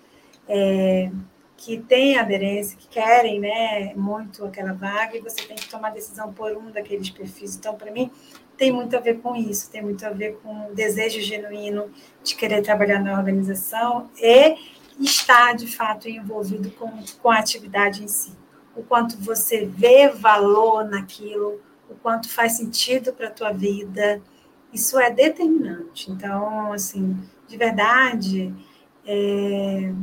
é, 0.48 1.10
que 1.58 1.80
têm 1.80 2.18
aderência, 2.18 2.78
que 2.78 2.88
querem 2.88 3.40
né, 3.40 3.94
muito 3.96 4.46
aquela 4.46 4.74
vaga, 4.74 5.18
e 5.18 5.22
você 5.22 5.42
tem 5.42 5.56
que 5.56 5.68
tomar 5.68 5.90
decisão 5.90 6.32
por 6.32 6.56
um 6.56 6.70
daqueles 6.70 7.10
perfis. 7.10 7.56
Então, 7.56 7.76
para 7.76 7.92
mim, 7.92 8.12
tem 8.58 8.72
muito 8.72 8.96
a 8.96 9.00
ver 9.00 9.20
com 9.22 9.36
isso, 9.36 9.70
tem 9.70 9.82
muito 9.82 10.06
a 10.06 10.10
ver 10.10 10.38
com 10.42 10.68
o 10.68 10.76
desejo 10.76 11.22
genuíno 11.22 11.90
de 12.24 12.36
querer 12.36 12.62
trabalhar 12.62 13.00
na 13.00 13.18
organização 13.18 14.10
e 14.18 14.56
estar, 15.00 15.56
de 15.56 15.68
fato, 15.68 16.08
envolvido 16.08 16.72
com, 16.72 16.92
com 17.22 17.30
a 17.30 17.40
atividade 17.40 18.04
em 18.04 18.08
si. 18.08 18.34
O 18.76 18.84
quanto 18.84 19.18
você 19.18 19.66
vê 19.66 20.10
valor 20.10 20.86
naquilo, 20.86 21.62
o 21.90 21.96
quanto 21.96 22.30
faz 22.30 22.54
sentido 22.54 23.14
para 23.14 23.28
a 23.28 23.32
tua 23.32 23.52
vida, 23.52 24.22
isso 24.74 25.00
é 25.00 25.10
determinante. 25.10 26.12
Então, 26.12 26.74
assim, 26.74 27.18
de 27.48 27.58
verdade, 27.58 28.54
é, 29.06 29.94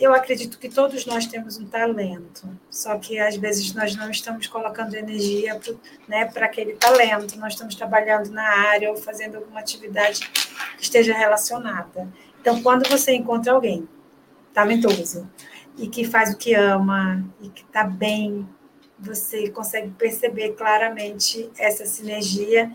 eu 0.00 0.14
acredito 0.14 0.58
que 0.58 0.68
todos 0.68 1.06
nós 1.06 1.26
temos 1.26 1.58
um 1.58 1.66
talento, 1.66 2.48
só 2.70 2.98
que 2.98 3.18
às 3.18 3.36
vezes 3.36 3.74
nós 3.74 3.94
não 3.96 4.10
estamos 4.10 4.46
colocando 4.46 4.94
energia 4.94 5.58
para 5.58 5.74
né, 6.08 6.30
aquele 6.40 6.74
talento, 6.74 7.38
nós 7.38 7.54
estamos 7.54 7.74
trabalhando 7.74 8.30
na 8.30 8.42
área 8.42 8.90
ou 8.90 8.96
fazendo 8.96 9.36
alguma 9.36 9.60
atividade 9.60 10.20
que 10.76 10.82
esteja 10.82 11.14
relacionada. 11.14 12.08
Então, 12.40 12.62
quando 12.62 12.88
você 12.88 13.12
encontra 13.14 13.52
alguém 13.52 13.88
talentoso 14.54 15.28
e 15.76 15.88
que 15.88 16.04
faz 16.04 16.32
o 16.32 16.36
que 16.38 16.54
ama 16.54 17.24
e 17.40 17.48
que 17.48 17.62
está 17.62 17.84
bem, 17.84 18.48
você 18.98 19.48
consegue 19.50 19.90
perceber 19.90 20.54
claramente 20.54 21.50
essa 21.56 21.86
sinergia 21.86 22.70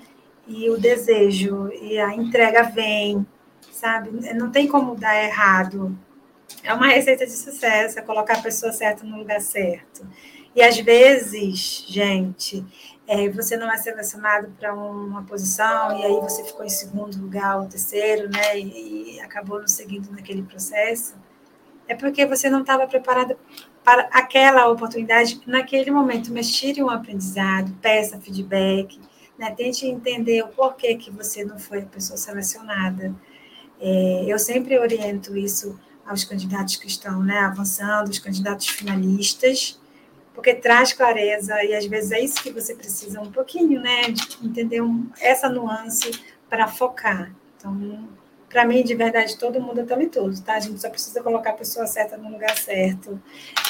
e 0.48 0.70
o 0.70 0.78
desejo 0.78 1.70
e 1.82 2.00
a 2.00 2.14
entrega 2.14 2.64
vem, 2.64 3.26
sabe? 3.72 4.10
Não 4.34 4.52
tem 4.52 4.68
como 4.68 4.96
dar 4.96 5.22
errado 5.22 5.98
é 6.64 6.74
uma 6.74 6.88
receita 6.88 7.26
de 7.26 7.32
sucesso, 7.32 7.98
é 7.98 8.02
colocar 8.02 8.38
a 8.38 8.42
pessoa 8.42 8.72
certa 8.72 9.04
no 9.04 9.18
lugar 9.18 9.42
certo. 9.42 10.06
E 10.56 10.62
às 10.62 10.78
vezes, 10.78 11.86
gente, 11.88 12.64
é, 13.08 13.28
você 13.30 13.58
não 13.58 13.72
é 13.72 13.78
selecionado 13.78 14.54
para 14.60 14.74
uma 14.74 15.24
posição 15.24 16.00
e 16.00 16.04
aí 16.06 16.20
você 16.22 16.44
ficou 16.44 16.64
em 16.64 16.70
segundo 16.70 17.20
lugar 17.20 17.60
ou 17.60 17.68
terceiro, 17.68 18.30
né? 18.30 18.60
E, 18.60 19.16
e 19.16 19.22
acabou 19.22 19.60
não 19.60 19.68
seguindo 19.68 20.12
naquele 20.12 20.44
processo. 20.44 21.16
É 21.88 21.96
porque 21.96 22.26
você 22.26 22.50
não 22.50 22.62
estava 22.62 22.88
preparado 22.88 23.36
para 23.84 24.08
aquela 24.12 24.70
oportunidade 24.70 25.42
naquele 25.46 25.92
momento. 25.92 26.32
Mas 26.32 26.50
tire 26.52 26.82
um 26.82 26.90
aprendizado, 26.90 27.74
peça 27.82 28.20
feedback, 28.20 29.00
né? 29.38 29.52
tente 29.52 29.86
entender 29.86 30.44
o 30.44 30.48
porquê 30.48 30.96
que 30.96 31.12
você 31.12 31.44
não 31.44 31.60
foi 31.60 31.80
a 31.80 31.86
pessoa 31.86 32.16
selecionada. 32.16 33.14
É, 33.82 34.26
eu 34.28 34.40
sempre 34.40 34.80
oriento 34.80 35.36
isso 35.36 35.78
aos 36.06 36.24
candidatos 36.24 36.76
que 36.76 36.88
estão 36.88 37.24
né, 37.24 37.40
avançando, 37.40 38.10
os 38.10 38.20
candidatos 38.20 38.68
finalistas, 38.68 39.80
porque 40.34 40.54
traz 40.54 40.94
clareza 40.94 41.64
e 41.64 41.74
às 41.76 41.86
vezes 41.86 42.12
é 42.12 42.20
isso 42.20 42.42
que 42.42 42.52
você 42.52 42.76
precisa 42.76 43.22
um 43.22 43.32
pouquinho, 43.32 43.80
né, 43.80 44.04
de 44.10 44.46
entender 44.46 44.82
um, 44.82 45.10
essa 45.20 45.48
nuance 45.48 46.12
para 46.50 46.68
focar. 46.68 47.34
Então, 47.58 48.08
para 48.50 48.66
mim, 48.66 48.84
de 48.84 48.94
verdade, 48.94 49.38
todo 49.38 49.60
mundo 49.60 49.80
é 49.80 49.84
talentoso, 49.84 50.44
tá? 50.44 50.54
A 50.54 50.60
gente 50.60 50.80
só 50.80 50.88
precisa 50.88 51.24
colocar 51.24 51.50
a 51.50 51.54
pessoa 51.54 51.88
certa 51.88 52.16
no 52.18 52.30
lugar 52.30 52.56
certo, 52.56 53.20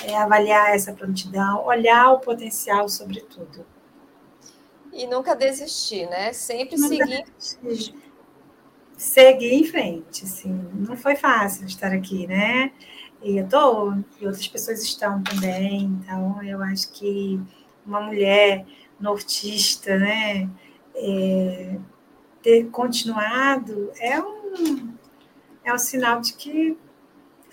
é, 0.04 0.18
avaliar 0.18 0.76
essa 0.76 0.92
prontidão, 0.92 1.66
olhar 1.66 2.12
o 2.12 2.20
potencial, 2.20 2.90
sobretudo. 2.90 3.66
E 4.92 5.08
nunca 5.08 5.36
desistir, 5.36 6.08
né? 6.10 6.34
Sempre 6.34 6.78
seguir. 6.78 7.24
Seguir 8.98 9.54
em 9.54 9.66
frente, 9.66 10.24
assim. 10.24 10.54
Não 10.74 10.96
foi 10.96 11.16
fácil 11.16 11.66
estar 11.66 11.92
aqui, 11.92 12.28
né? 12.28 12.72
E 13.24 13.38
eu 13.38 13.48
tô, 13.48 13.94
e 14.20 14.26
outras 14.26 14.48
pessoas 14.48 14.84
estão 14.84 15.24
também, 15.24 15.84
então 15.84 16.44
eu 16.44 16.62
acho 16.62 16.92
que 16.92 17.40
uma 17.86 18.02
mulher 18.02 18.66
nortista, 19.00 19.98
né, 19.98 20.50
é, 20.94 21.78
ter 22.42 22.66
continuado 22.70 23.92
é 23.98 24.20
um, 24.20 24.94
é 25.64 25.74
um 25.74 25.78
sinal 25.78 26.20
de 26.20 26.34
que 26.34 26.78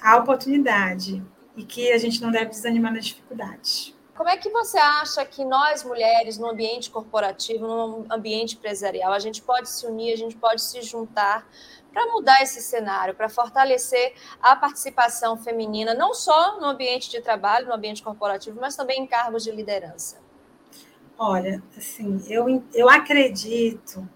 há 0.01 0.17
oportunidade 0.17 1.23
e 1.57 1.65
que 1.65 1.93
a 1.93 1.99
gente 1.99 2.21
não 2.21 2.33
deve 2.33 2.51
desanimar 2.51 2.93
nas 2.93 3.07
dificuldades. 3.07 3.97
Como 4.21 4.29
é 4.29 4.37
que 4.37 4.51
você 4.51 4.77
acha 4.77 5.25
que 5.25 5.43
nós, 5.47 5.83
mulheres, 5.83 6.37
no 6.37 6.51
ambiente 6.51 6.91
corporativo, 6.91 7.67
no 7.67 8.05
ambiente 8.11 8.55
empresarial, 8.55 9.15
a 9.15 9.19
gente 9.19 9.41
pode 9.41 9.71
se 9.71 9.87
unir, 9.87 10.13
a 10.13 10.17
gente 10.17 10.37
pode 10.37 10.61
se 10.61 10.83
juntar 10.83 11.49
para 11.91 12.05
mudar 12.13 12.43
esse 12.43 12.61
cenário, 12.61 13.15
para 13.15 13.31
fortalecer 13.31 14.13
a 14.43 14.55
participação 14.55 15.39
feminina, 15.39 15.95
não 15.95 16.13
só 16.13 16.61
no 16.61 16.67
ambiente 16.67 17.11
de 17.11 17.23
trabalho, 17.23 17.67
no 17.67 17.73
ambiente 17.73 18.03
corporativo, 18.03 18.61
mas 18.61 18.77
também 18.77 19.01
em 19.01 19.07
cargos 19.07 19.43
de 19.43 19.53
liderança? 19.53 20.19
Olha, 21.19 21.63
assim, 21.75 22.23
eu, 22.29 22.63
eu 22.75 22.91
acredito 22.91 24.07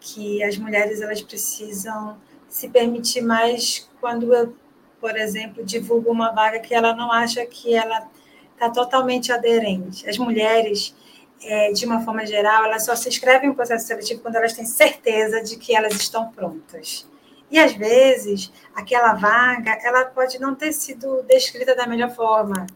que 0.00 0.42
as 0.42 0.58
mulheres 0.58 1.00
elas 1.00 1.22
precisam 1.22 2.20
se 2.48 2.68
permitir 2.68 3.20
mais 3.20 3.88
quando 4.00 4.34
eu, 4.34 4.56
por 5.00 5.16
exemplo, 5.16 5.64
divulgo 5.64 6.10
uma 6.10 6.32
vaga 6.32 6.58
que 6.58 6.74
ela 6.74 6.92
não 6.96 7.12
acha 7.12 7.46
que 7.46 7.72
ela 7.72 8.10
está 8.54 8.70
totalmente 8.70 9.32
aderente. 9.32 10.08
As 10.08 10.18
mulheres, 10.18 10.94
é, 11.42 11.72
de 11.72 11.84
uma 11.84 12.04
forma 12.04 12.24
geral, 12.26 12.64
elas 12.64 12.84
só 12.84 12.94
se 12.94 13.08
inscrevem 13.08 13.48
no 13.48 13.54
processo 13.54 13.86
seletivo 13.86 14.22
quando 14.22 14.36
elas 14.36 14.52
têm 14.52 14.64
certeza 14.64 15.42
de 15.42 15.56
que 15.56 15.74
elas 15.74 15.94
estão 15.94 16.30
prontas. 16.30 17.08
E 17.50 17.58
às 17.58 17.74
vezes, 17.74 18.50
aquela 18.74 19.12
vaga, 19.14 19.78
ela 19.82 20.06
pode 20.06 20.40
não 20.40 20.54
ter 20.54 20.72
sido 20.72 21.22
descrita 21.24 21.74
da 21.74 21.86
melhor 21.86 22.10
forma. 22.14 22.66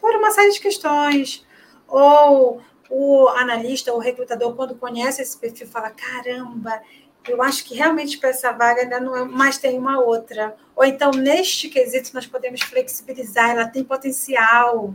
por 0.00 0.16
uma 0.16 0.30
série 0.32 0.50
de 0.50 0.60
questões. 0.60 1.46
Ou 1.86 2.60
o 2.90 3.28
analista, 3.28 3.92
o 3.94 3.98
recrutador, 3.98 4.56
quando 4.56 4.74
conhece 4.74 5.22
esse 5.22 5.38
perfil, 5.38 5.68
fala: 5.68 5.90
caramba, 5.90 6.82
eu 7.28 7.42
acho 7.42 7.64
que 7.64 7.74
realmente 7.74 8.18
para 8.18 8.30
essa 8.30 8.52
vaga 8.52 8.82
ainda 8.82 9.00
não 9.00 9.16
é, 9.16 9.24
mas 9.24 9.58
tem 9.58 9.78
uma 9.78 10.00
outra. 10.00 10.56
Ou 10.74 10.84
então, 10.84 11.10
neste 11.10 11.68
quesito, 11.68 12.10
nós 12.14 12.26
podemos 12.26 12.62
flexibilizar, 12.62 13.50
ela 13.50 13.68
tem 13.68 13.84
potencial. 13.84 14.94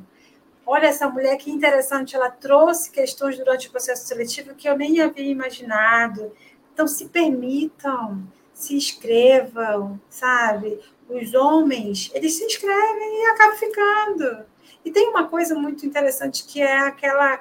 Olha 0.65 0.87
essa 0.87 1.07
mulher 1.07 1.37
que 1.37 1.51
interessante, 1.51 2.15
ela 2.15 2.29
trouxe 2.29 2.89
questões 2.89 3.37
durante 3.37 3.67
o 3.67 3.71
processo 3.71 4.07
seletivo 4.07 4.55
que 4.55 4.67
eu 4.67 4.77
nem 4.77 4.99
havia 4.99 5.31
imaginado. 5.31 6.31
Então, 6.73 6.87
se 6.87 7.05
permitam, 7.05 8.23
se 8.53 8.75
inscrevam, 8.75 9.99
sabe? 10.09 10.79
Os 11.07 11.33
homens, 11.35 12.09
eles 12.13 12.35
se 12.35 12.43
inscrevem 12.43 13.21
e 13.21 13.25
acabam 13.27 13.57
ficando. 13.57 14.45
E 14.83 14.91
tem 14.91 15.07
uma 15.07 15.27
coisa 15.27 15.55
muito 15.55 15.85
interessante 15.85 16.45
que 16.45 16.61
é 16.61 16.77
aquela 16.79 17.39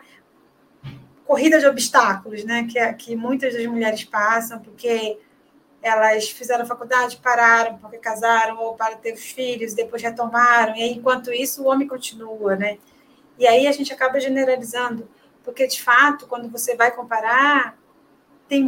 corrida 1.27 1.59
de 1.59 1.67
obstáculos, 1.67 2.45
né? 2.45 2.67
Que, 2.71 2.79
é, 2.79 2.93
que 2.93 3.17
muitas 3.17 3.55
das 3.55 3.67
mulheres 3.67 4.05
passam, 4.05 4.61
porque 4.61 5.19
elas 5.83 6.31
fizeram 6.31 6.65
faculdade, 6.65 7.19
pararam 7.19 7.77
porque 7.77 7.99
casaram 7.99 8.59
ou 8.59 8.75
para 8.75 8.97
ter 8.97 9.13
os 9.13 9.25
filhos, 9.25 9.75
depois 9.75 10.03
retomaram, 10.03 10.75
e 10.77 10.83
aí, 10.83 10.93
enquanto 10.93 11.31
isso 11.31 11.63
o 11.63 11.67
homem 11.67 11.87
continua, 11.87 12.57
né? 12.57 12.79
E 13.39 13.47
aí 13.47 13.67
a 13.67 13.73
gente 13.73 13.93
acaba 13.93 14.19
generalizando, 14.19 15.07
porque 15.43 15.67
de 15.67 15.83
fato, 15.83 16.27
quando 16.27 16.49
você 16.49 16.75
vai 16.75 16.91
comparar, 16.91 17.77
tem 18.49 18.67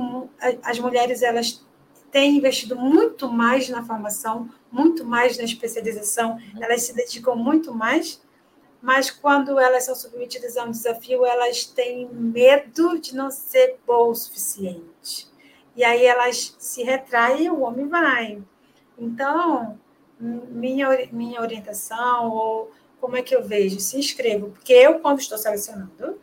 as 0.63 0.79
mulheres 0.79 1.23
elas 1.23 1.65
têm 2.11 2.37
investido 2.37 2.77
muito 2.77 3.31
mais 3.31 3.69
na 3.69 3.83
formação, 3.83 4.49
muito 4.71 5.05
mais 5.05 5.39
na 5.39 5.45
especialização, 5.45 6.39
elas 6.61 6.83
se 6.83 6.95
dedicam 6.95 7.35
muito 7.35 7.75
mais, 7.75 8.21
mas 8.87 9.11
quando 9.11 9.59
elas 9.59 9.83
são 9.83 9.97
submetidas 9.97 10.57
a 10.57 10.63
um 10.63 10.71
desafio, 10.71 11.27
elas 11.27 11.65
têm 11.65 12.09
medo 12.09 13.01
de 13.01 13.17
não 13.17 13.33
ser 13.33 13.81
boa 13.85 14.11
o 14.11 14.15
suficiente. 14.15 15.27
E 15.75 15.83
aí 15.83 16.05
elas 16.07 16.55
se 16.57 16.85
retraem 16.85 17.47
e 17.47 17.51
o 17.51 17.63
homem 17.63 17.89
vai. 17.89 18.41
Então, 18.97 19.77
minha, 20.21 21.09
minha 21.11 21.41
orientação, 21.41 22.31
ou 22.31 22.71
como 23.01 23.17
é 23.17 23.23
que 23.23 23.35
eu 23.35 23.43
vejo? 23.43 23.81
Se 23.81 23.99
inscrevo, 23.99 24.51
porque 24.51 24.75
eu, 24.75 25.01
quando 25.01 25.19
estou 25.19 25.37
selecionando, 25.37 26.21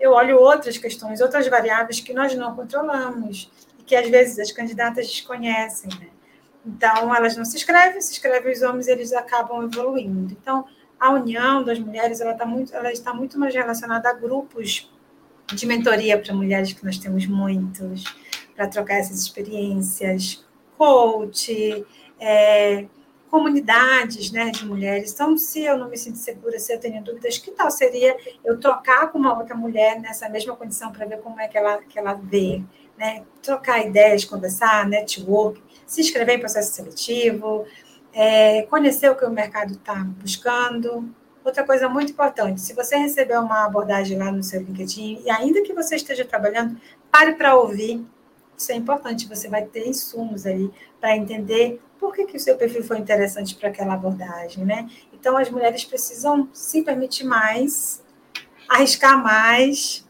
eu 0.00 0.10
olho 0.10 0.40
outras 0.40 0.76
questões, 0.76 1.20
outras 1.20 1.46
variáveis 1.46 2.00
que 2.00 2.12
nós 2.12 2.34
não 2.34 2.56
controlamos 2.56 3.48
e 3.78 3.84
que 3.84 3.94
às 3.94 4.08
vezes 4.08 4.40
as 4.40 4.50
candidatas 4.50 5.06
desconhecem, 5.06 5.88
né? 6.00 6.08
Então, 6.66 7.14
elas 7.14 7.36
não 7.36 7.44
se 7.44 7.56
inscrevem, 7.56 8.00
se 8.00 8.10
inscrevem 8.10 8.52
os 8.52 8.62
homens, 8.62 8.88
eles 8.88 9.12
acabam 9.12 9.62
evoluindo. 9.62 10.32
Então, 10.32 10.66
a 10.98 11.10
união 11.10 11.62
das 11.62 11.78
mulheres 11.78 12.20
ela, 12.20 12.34
tá 12.34 12.46
muito, 12.46 12.74
ela 12.74 12.90
está 12.90 13.12
muito 13.12 13.38
mais 13.38 13.54
relacionada 13.54 14.08
a 14.08 14.12
grupos 14.12 14.90
de 15.52 15.66
mentoria 15.66 16.18
para 16.18 16.34
mulheres, 16.34 16.72
que 16.72 16.84
nós 16.84 16.98
temos 16.98 17.26
muitos, 17.26 18.04
para 18.54 18.66
trocar 18.66 18.94
essas 18.94 19.20
experiências, 19.20 20.44
coach, 20.76 21.86
é, 22.18 22.86
comunidades 23.30 24.30
né, 24.30 24.50
de 24.50 24.64
mulheres. 24.64 25.12
Então, 25.12 25.36
se 25.36 25.62
eu 25.62 25.76
não 25.76 25.88
me 25.88 25.96
sinto 25.96 26.16
segura, 26.16 26.58
se 26.58 26.72
eu 26.72 26.80
tenho 26.80 27.02
dúvidas, 27.02 27.38
que 27.38 27.50
tal 27.50 27.70
seria 27.70 28.16
eu 28.44 28.58
trocar 28.58 29.12
com 29.12 29.18
uma 29.18 29.36
outra 29.36 29.54
mulher 29.54 30.00
nessa 30.00 30.28
mesma 30.28 30.56
condição 30.56 30.90
para 30.90 31.06
ver 31.06 31.20
como 31.20 31.40
é 31.40 31.46
que 31.46 31.58
ela, 31.58 31.78
que 31.78 31.98
ela 31.98 32.14
vê, 32.14 32.62
né? 32.96 33.24
trocar 33.42 33.84
ideias, 33.84 34.24
conversar, 34.24 34.88
network, 34.88 35.62
se 35.86 36.00
inscrever 36.00 36.36
em 36.36 36.40
processo 36.40 36.72
seletivo, 36.72 37.66
é, 38.18 38.62
conhecer 38.62 39.10
o 39.10 39.14
que 39.14 39.26
o 39.26 39.30
mercado 39.30 39.74
está 39.74 39.94
buscando. 39.94 41.14
Outra 41.44 41.62
coisa 41.64 41.86
muito 41.86 42.12
importante, 42.12 42.62
se 42.62 42.72
você 42.72 42.96
receber 42.96 43.38
uma 43.38 43.66
abordagem 43.66 44.16
lá 44.18 44.32
no 44.32 44.42
seu 44.42 44.62
LinkedIn, 44.62 45.22
e 45.22 45.30
ainda 45.30 45.60
que 45.60 45.74
você 45.74 45.96
esteja 45.96 46.24
trabalhando, 46.24 46.80
pare 47.10 47.34
para 47.34 47.54
ouvir. 47.54 48.04
Isso 48.56 48.72
é 48.72 48.74
importante, 48.74 49.28
você 49.28 49.48
vai 49.48 49.66
ter 49.66 49.86
insumos 49.86 50.46
ali 50.46 50.72
para 50.98 51.14
entender 51.14 51.78
por 51.98 52.14
que, 52.14 52.24
que 52.24 52.38
o 52.38 52.40
seu 52.40 52.56
perfil 52.56 52.82
foi 52.82 52.98
interessante 52.98 53.54
para 53.54 53.68
aquela 53.68 53.92
abordagem, 53.92 54.64
né? 54.64 54.88
Então, 55.12 55.36
as 55.36 55.50
mulheres 55.50 55.84
precisam 55.84 56.48
se 56.54 56.82
permitir 56.82 57.24
mais, 57.24 58.02
arriscar 58.66 59.22
mais, 59.22 60.06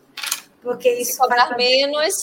porque 0.63 0.89
isso 0.91 1.13
se 1.15 1.19
cobrar 1.19 1.57
menos. 1.57 2.15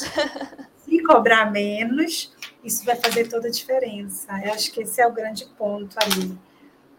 Se 0.86 1.04
cobrar 1.04 1.52
menos, 1.52 2.33
isso 2.64 2.86
vai 2.86 2.96
fazer 2.96 3.28
toda 3.28 3.48
a 3.48 3.52
diferença. 3.52 4.32
Eu 4.44 4.54
acho 4.54 4.72
que 4.72 4.82
esse 4.82 5.02
é 5.02 5.08
o 5.08 5.12
grande 5.12 5.46
ponto 5.58 5.96
ali. 6.00 6.38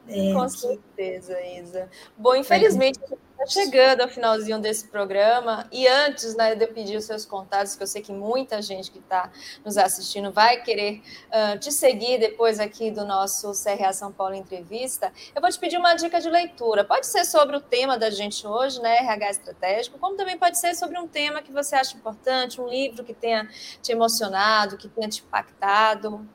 É, 0.07 0.33
Com 0.35 0.45
que... 0.45 0.59
certeza, 0.59 1.41
Isa. 1.47 1.89
Bom, 2.17 2.37
infelizmente, 2.37 3.01
é. 3.11 3.17
Está 3.45 3.61
chegando 3.61 4.01
ao 4.01 4.09
finalzinho 4.09 4.59
desse 4.59 4.89
programa. 4.89 5.69
E 5.71 5.87
antes 5.87 6.35
né, 6.35 6.55
de 6.55 6.65
eu 6.65 6.69
pedir 6.69 6.97
os 6.97 7.05
seus 7.05 7.27
contatos, 7.27 7.77
que 7.77 7.83
eu 7.83 7.87
sei 7.87 8.01
que 8.01 8.11
muita 8.11 8.63
gente 8.63 8.91
que 8.91 8.99
está 8.99 9.31
nos 9.63 9.77
assistindo 9.77 10.33
vai 10.33 10.63
querer 10.63 11.03
uh, 11.29 11.59
te 11.59 11.71
seguir 11.71 12.19
depois 12.19 12.59
aqui 12.59 12.91
do 12.91 13.05
nosso 13.05 13.53
CRA 13.53 13.93
São 13.93 14.11
Paulo 14.11 14.35
Entrevista, 14.35 15.13
eu 15.35 15.43
vou 15.43 15.51
te 15.51 15.59
pedir 15.59 15.77
uma 15.77 15.95
dica 15.95 16.21
de 16.21 16.31
leitura. 16.31 16.85
Pode 16.85 17.07
ser 17.07 17.27
sobre 17.27 17.55
o 17.57 17.61
tema 17.61 17.99
da 17.99 18.09
gente 18.09 18.47
hoje, 18.47 18.81
né? 18.81 18.97
RH 18.99 19.31
estratégico, 19.31 19.99
como 19.99 20.17
também 20.17 20.39
pode 20.39 20.59
ser 20.59 20.75
sobre 20.75 20.99
um 20.99 21.07
tema 21.07 21.43
que 21.43 21.53
você 21.53 21.77
acha 21.77 21.95
importante, 21.97 22.61
um 22.61 22.67
livro 22.67 23.05
que 23.05 23.13
tenha 23.13 23.47
te 23.83 23.93
emocionado, 23.93 24.79
que 24.79 24.89
tenha 24.89 25.09
te 25.09 25.21
impactado. 25.21 26.27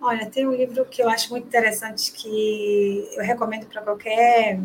Olha, 0.00 0.30
tem 0.30 0.46
um 0.46 0.52
livro 0.52 0.84
que 0.84 1.02
eu 1.02 1.08
acho 1.08 1.30
muito 1.30 1.46
interessante 1.46 2.12
que 2.12 3.08
eu 3.16 3.22
recomendo 3.24 3.66
para 3.66 3.82
qualquer 3.82 4.60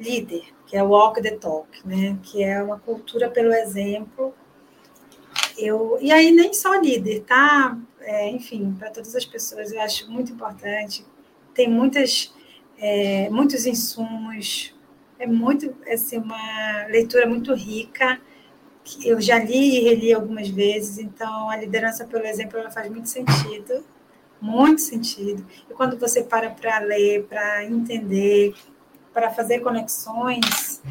líder, 0.00 0.42
que 0.66 0.76
é 0.76 0.82
o 0.82 0.88
Walk 0.88 1.20
the 1.20 1.32
Talk, 1.32 1.68
né? 1.84 2.18
que 2.22 2.42
é 2.42 2.62
uma 2.62 2.78
cultura 2.78 3.28
pelo 3.28 3.52
exemplo. 3.52 4.34
Eu, 5.58 5.98
e 6.00 6.10
aí 6.10 6.32
nem 6.32 6.54
só 6.54 6.74
líder, 6.76 7.20
tá? 7.20 7.78
É, 8.00 8.30
enfim, 8.30 8.74
para 8.78 8.90
todas 8.90 9.14
as 9.14 9.26
pessoas 9.26 9.70
eu 9.70 9.80
acho 9.80 10.10
muito 10.10 10.32
importante. 10.32 11.04
Tem 11.52 11.68
muitas, 11.68 12.34
é, 12.78 13.28
muitos 13.28 13.66
insumos, 13.66 14.74
é 15.18 15.26
muito 15.26 15.74
assim, 15.86 16.16
uma 16.16 16.86
leitura 16.88 17.26
muito 17.26 17.52
rica. 17.54 18.18
Eu 19.04 19.20
já 19.20 19.38
li 19.38 19.76
e 19.76 19.80
reli 19.84 20.14
algumas 20.14 20.48
vezes, 20.48 20.98
então 20.98 21.50
a 21.50 21.56
liderança 21.56 22.06
pelo 22.06 22.24
exemplo 22.24 22.58
ela 22.58 22.70
faz 22.70 22.90
muito 22.90 23.08
sentido, 23.08 23.84
muito 24.40 24.80
sentido. 24.80 25.46
E 25.68 25.74
quando 25.74 25.98
você 25.98 26.22
para 26.22 26.48
para 26.50 26.78
ler, 26.78 27.24
para 27.24 27.64
entender, 27.64 28.54
para 29.12 29.30
fazer 29.30 29.60
conexões, 29.60 30.82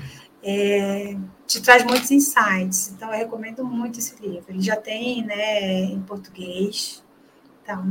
é, 0.43 1.15
te 1.45 1.61
traz 1.61 1.83
muitos 1.83 2.11
insights. 2.11 2.89
Então, 2.89 3.11
eu 3.11 3.17
recomendo 3.17 3.63
muito 3.65 3.99
esse 3.99 4.15
livro. 4.21 4.45
Ele 4.49 4.61
já 4.61 4.75
tem 4.75 5.25
né, 5.25 5.81
em 5.83 6.01
português, 6.01 7.03
então, 7.63 7.83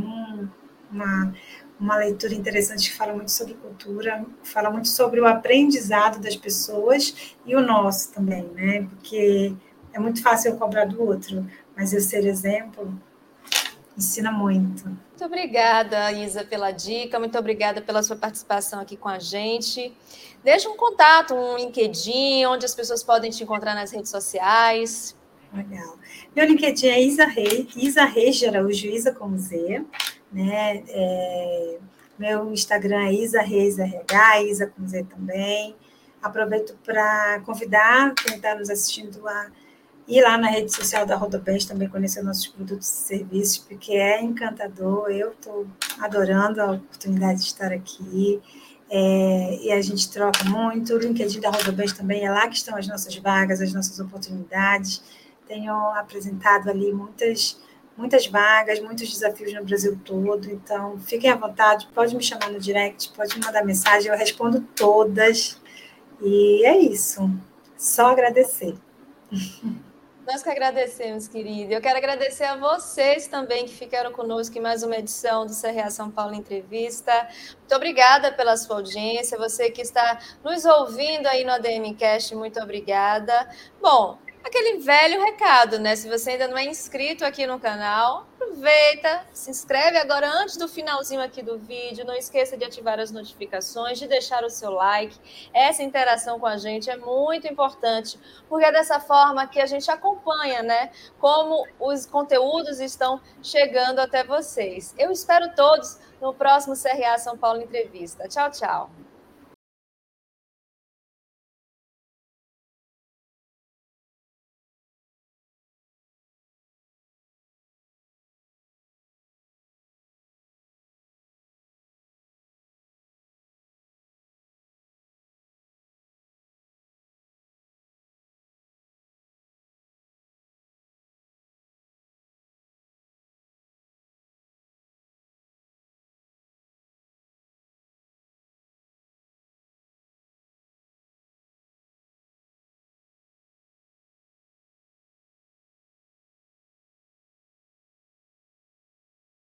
uma, 0.90 1.32
uma 1.78 1.96
leitura 1.96 2.34
interessante 2.34 2.90
que 2.90 2.96
fala 2.96 3.12
muito 3.12 3.30
sobre 3.30 3.54
cultura, 3.54 4.24
fala 4.42 4.70
muito 4.70 4.88
sobre 4.88 5.20
o 5.20 5.26
aprendizado 5.26 6.20
das 6.20 6.36
pessoas 6.36 7.36
e 7.46 7.54
o 7.54 7.60
nosso 7.60 8.12
também, 8.12 8.44
né? 8.54 8.82
Porque 8.82 9.54
é 9.92 9.98
muito 9.98 10.22
fácil 10.22 10.52
eu 10.52 10.56
cobrar 10.56 10.86
do 10.86 11.02
outro, 11.02 11.46
mas 11.76 11.92
eu 11.92 12.00
ser 12.00 12.26
exemplo 12.26 12.92
ensina 13.96 14.30
muito. 14.30 14.96
Muito 15.18 15.34
obrigada, 15.34 16.12
Isa, 16.12 16.44
pela 16.44 16.70
dica, 16.70 17.18
muito 17.18 17.36
obrigada 17.36 17.82
pela 17.82 18.04
sua 18.04 18.14
participação 18.14 18.78
aqui 18.78 18.96
com 18.96 19.08
a 19.08 19.18
gente. 19.18 19.92
Deixa 20.44 20.68
um 20.70 20.76
contato, 20.76 21.34
um 21.34 21.56
LinkedIn, 21.56 22.46
onde 22.46 22.64
as 22.64 22.72
pessoas 22.72 23.02
podem 23.02 23.28
te 23.28 23.42
encontrar 23.42 23.74
nas 23.74 23.90
redes 23.90 24.12
sociais. 24.12 25.16
Legal. 25.52 25.98
Meu 26.36 26.46
LinkedIn 26.46 26.86
é 26.86 27.02
Isa 27.02 27.24
Reis, 27.24 27.66
Isa 27.74 28.04
Reis 28.04 28.36
de 28.36 28.46
Araújo, 28.46 28.86
Isa 28.86 29.12
com 29.12 29.36
Z, 29.36 29.84
né? 30.30 30.84
É, 30.88 31.78
meu 32.16 32.52
Instagram 32.52 33.08
é 33.08 33.12
Isa 33.12 33.42
Reis 33.42 33.76
RH, 33.76 34.42
Isa 34.42 34.66
com 34.68 34.86
Z 34.86 35.02
também. 35.02 35.74
Aproveito 36.22 36.78
para 36.84 37.40
convidar 37.40 38.14
quem 38.14 38.36
está 38.36 38.54
nos 38.54 38.70
assistindo 38.70 39.26
a 39.26 39.50
ir 40.08 40.22
lá 40.22 40.38
na 40.38 40.48
rede 40.48 40.74
social 40.74 41.04
da 41.04 41.14
Rodobens 41.16 41.66
também 41.66 41.88
conhecer 41.88 42.22
nossos 42.22 42.46
produtos 42.46 42.88
e 42.88 43.06
serviços, 43.06 43.58
porque 43.58 43.92
é 43.92 44.22
encantador. 44.22 45.10
Eu 45.10 45.32
estou 45.32 45.66
adorando 46.00 46.62
a 46.62 46.72
oportunidade 46.72 47.40
de 47.40 47.46
estar 47.46 47.70
aqui. 47.70 48.40
É, 48.90 49.58
e 49.62 49.70
a 49.70 49.82
gente 49.82 50.10
troca 50.10 50.44
muito. 50.44 50.94
O 50.94 50.98
LinkedIn 50.98 51.40
da 51.40 51.50
Rodobens 51.50 51.92
também 51.92 52.24
é 52.24 52.30
lá 52.30 52.48
que 52.48 52.56
estão 52.56 52.76
as 52.76 52.88
nossas 52.88 53.14
vagas, 53.16 53.60
as 53.60 53.72
nossas 53.74 54.00
oportunidades. 54.00 55.02
Tenho 55.46 55.74
apresentado 55.90 56.70
ali 56.70 56.90
muitas, 56.90 57.60
muitas 57.94 58.26
vagas, 58.26 58.80
muitos 58.80 59.10
desafios 59.10 59.52
no 59.52 59.62
Brasil 59.62 59.98
todo. 60.02 60.50
Então, 60.50 60.98
fiquem 61.00 61.30
à 61.30 61.36
vontade, 61.36 61.86
pode 61.94 62.16
me 62.16 62.22
chamar 62.22 62.50
no 62.50 62.58
direct, 62.58 63.12
pode 63.14 63.38
me 63.38 63.44
mandar 63.44 63.62
mensagem, 63.62 64.10
eu 64.10 64.16
respondo 64.16 64.62
todas. 64.74 65.60
E 66.22 66.64
é 66.64 66.78
isso. 66.78 67.30
Só 67.76 68.06
agradecer. 68.06 68.74
Nós 70.28 70.42
que 70.42 70.50
agradecemos, 70.50 71.26
querida. 71.26 71.72
Eu 71.72 71.80
quero 71.80 71.96
agradecer 71.96 72.44
a 72.44 72.54
vocês 72.54 73.26
também 73.26 73.64
que 73.64 73.72
ficaram 73.72 74.12
conosco 74.12 74.58
em 74.58 74.60
mais 74.60 74.82
uma 74.82 74.94
edição 74.94 75.46
do 75.46 75.58
CRA 75.58 75.90
São 75.90 76.10
Paulo 76.10 76.34
Entrevista. 76.34 77.26
Muito 77.56 77.74
obrigada 77.74 78.30
pela 78.30 78.54
sua 78.58 78.76
audiência. 78.76 79.38
Você 79.38 79.70
que 79.70 79.80
está 79.80 80.20
nos 80.44 80.66
ouvindo 80.66 81.26
aí 81.28 81.44
no 81.44 81.52
ADMcast, 81.52 82.34
muito 82.34 82.60
obrigada. 82.60 83.48
Bom, 83.80 84.18
aquele 84.42 84.78
velho 84.78 85.22
recado, 85.22 85.78
né? 85.78 85.96
Se 85.96 86.08
você 86.08 86.32
ainda 86.32 86.48
não 86.48 86.56
é 86.58 86.64
inscrito 86.64 87.24
aqui 87.24 87.46
no 87.46 87.58
canal, 87.58 88.26
aproveita, 88.34 89.26
se 89.32 89.50
inscreve 89.50 89.98
agora 89.98 90.28
antes 90.28 90.56
do 90.56 90.68
finalzinho 90.68 91.20
aqui 91.20 91.42
do 91.42 91.58
vídeo. 91.58 92.04
Não 92.04 92.14
esqueça 92.14 92.56
de 92.56 92.64
ativar 92.64 92.98
as 92.98 93.10
notificações, 93.10 93.98
de 93.98 94.06
deixar 94.06 94.44
o 94.44 94.50
seu 94.50 94.70
like. 94.70 95.18
Essa 95.52 95.82
interação 95.82 96.38
com 96.40 96.46
a 96.46 96.56
gente 96.56 96.90
é 96.90 96.96
muito 96.96 97.46
importante, 97.46 98.18
porque 98.48 98.64
é 98.64 98.72
dessa 98.72 99.00
forma 99.00 99.46
que 99.46 99.60
a 99.60 99.66
gente 99.66 99.90
acompanha, 99.90 100.62
né? 100.62 100.90
Como 101.18 101.66
os 101.78 102.06
conteúdos 102.06 102.80
estão 102.80 103.20
chegando 103.42 103.98
até 103.98 104.24
vocês. 104.24 104.94
Eu 104.98 105.10
espero 105.10 105.54
todos 105.54 105.98
no 106.20 106.34
próximo 106.34 106.74
CRA 106.74 107.18
São 107.18 107.36
Paulo 107.36 107.60
Entrevista. 107.60 108.28
Tchau, 108.28 108.50
tchau. 108.50 109.07